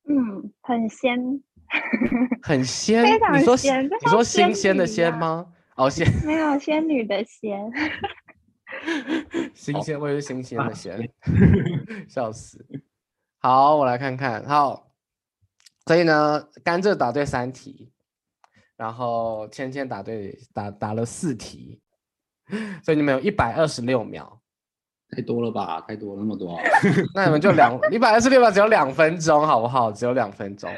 [0.09, 1.43] 嗯，很鲜，
[2.43, 3.05] 很鲜。
[3.05, 5.53] 非常你说鲜你说新鲜的鲜吗？
[5.77, 6.07] 哦，鲜。
[6.27, 7.71] 没有仙女的仙。
[9.55, 11.09] 新鲜，我也是新鲜的鲜，
[12.09, 12.65] 笑死。
[13.39, 14.45] 好，我来看看。
[14.45, 14.93] 好，
[15.87, 17.93] 所以呢，甘蔗答对三题，
[18.79, 21.81] 然后芊芊答对答答了四题，
[22.83, 24.41] 所以你们有一百二十六秒。
[25.11, 25.81] 太多了吧？
[25.81, 26.57] 太多了那么多。
[27.13, 29.91] 那你们就两一百二十六秒，只有两分钟，好不好？
[29.91, 30.71] 只有两分钟。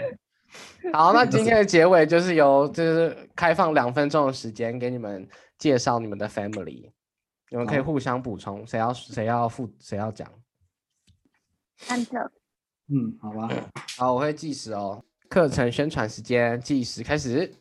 [0.94, 5.28] 好，那今天的结尾就是由就是开放两分钟的时间给你们
[5.59, 6.90] 介绍你们的 family，
[7.51, 10.26] 你们可以互相补充，谁要谁要负谁要讲。
[11.86, 12.26] 甘蔗，
[12.88, 13.48] 嗯，好吧。
[13.98, 15.05] 好，我会计时哦。
[15.28, 17.53] 课程宣传时间计时开始。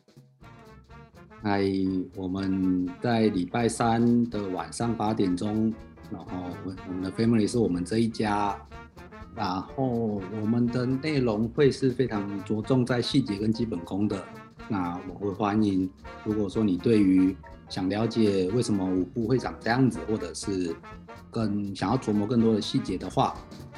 [1.42, 1.58] 那
[2.16, 5.72] 我们在礼拜三的晚上八点钟，
[6.10, 6.26] 然后
[6.64, 8.54] 我我们的 family 是我们这一家，
[9.34, 14.22] 然后我们的内容会是非常着重在细节跟基本功的。
[14.68, 15.90] 那我会欢迎，
[16.24, 17.34] 如果说你对于
[17.68, 20.76] 想了解为什么舞步会长这样子，或者是
[21.30, 23.34] 更想要琢磨更多的细节的话，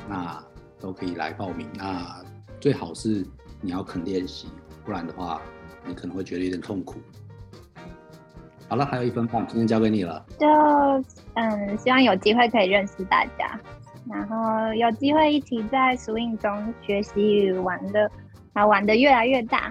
[0.09, 0.45] 那
[0.81, 1.69] 都可以来报名。
[1.77, 2.23] 那
[2.61, 3.25] 最好是
[3.61, 4.49] 你要肯练习，
[4.85, 5.41] 不然的话，
[5.87, 6.97] 你可能会觉得有点痛苦。
[8.73, 10.25] 好了，还有一分半，今天交给你了。
[10.41, 10.47] 就
[11.35, 13.61] 嗯，希望有机会可以认识大家，
[14.11, 18.11] 然后有机会一起在 swing 中学习与玩乐，
[18.55, 19.71] 然后玩的越来越大，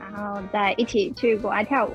[0.00, 1.90] 然后再一起去国外跳舞。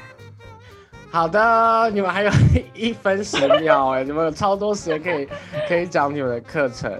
[1.10, 2.30] 好的，你们还有
[2.74, 5.26] 一分十秒哎，你们有超多时间可以
[5.66, 6.92] 可以讲你们的课程。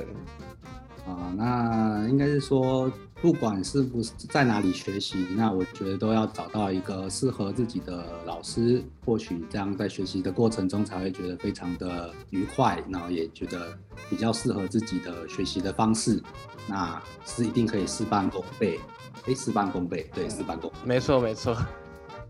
[1.06, 2.90] 啊、那应该是说，
[3.26, 13.76] 不管是不是在哪里学习，那我觉得都要找到一个适合自己的老师，或许这样在学习的过程中才会觉得非常的愉快，然后也觉得
[14.08, 16.22] 比较适合自己的学习的方式，
[16.68, 18.78] 那是一定可以事半功倍。
[19.24, 20.76] 诶，事半功倍，对，事半功倍。
[20.84, 21.52] 没错没错，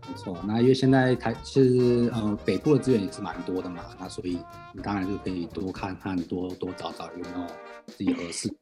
[0.07, 4.39] 没错，那因为现在台其实呃北部的资源也是蛮多的嘛，那所以
[4.73, 7.47] 你当然就可以多看看，多多找找有没有
[7.85, 8.51] 自己合适。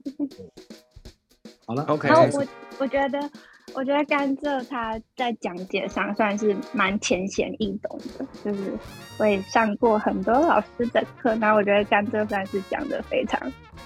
[1.66, 1.84] 好了。
[1.88, 2.46] OK 然后我
[2.80, 3.30] 我觉得，
[3.74, 8.74] 我觉得甘蔗他在讲解上算是蛮浅显易懂的，就是
[9.18, 13.40] 我也上过很多老师的课，然后我觉得甘蔗算是讲的非常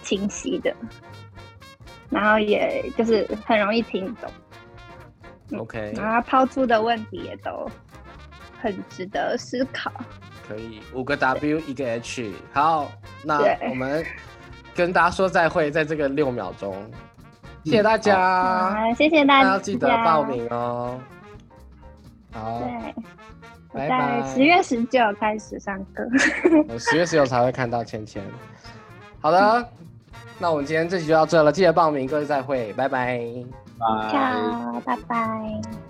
[0.04, 0.76] 清晰的，
[2.10, 4.32] 然后也就是很容易听懂，
[5.52, 7.70] 嗯 OK 然后他抛出的问题也都
[8.62, 9.92] 很值得思考。
[10.48, 12.34] 可以五个 W 一个 H。
[12.52, 12.92] 好，
[13.24, 14.04] 那我们
[14.74, 16.76] 跟大家说再会，在这个六秒钟，
[17.64, 21.00] 谢谢大家，啊，谢谢大家，大家要记得报名哦。
[22.32, 22.96] 好，对，
[23.74, 26.08] 我拜在十月十九开始上课。
[26.68, 28.22] 我十月十九才会看到芊芊。
[29.22, 29.70] 好的，
[30.38, 33.20] 那我们今天这集就到这了，记得报名，各位再会，拜拜。
[33.78, 33.86] 拜。
[33.86, 35.89] 好，拜拜。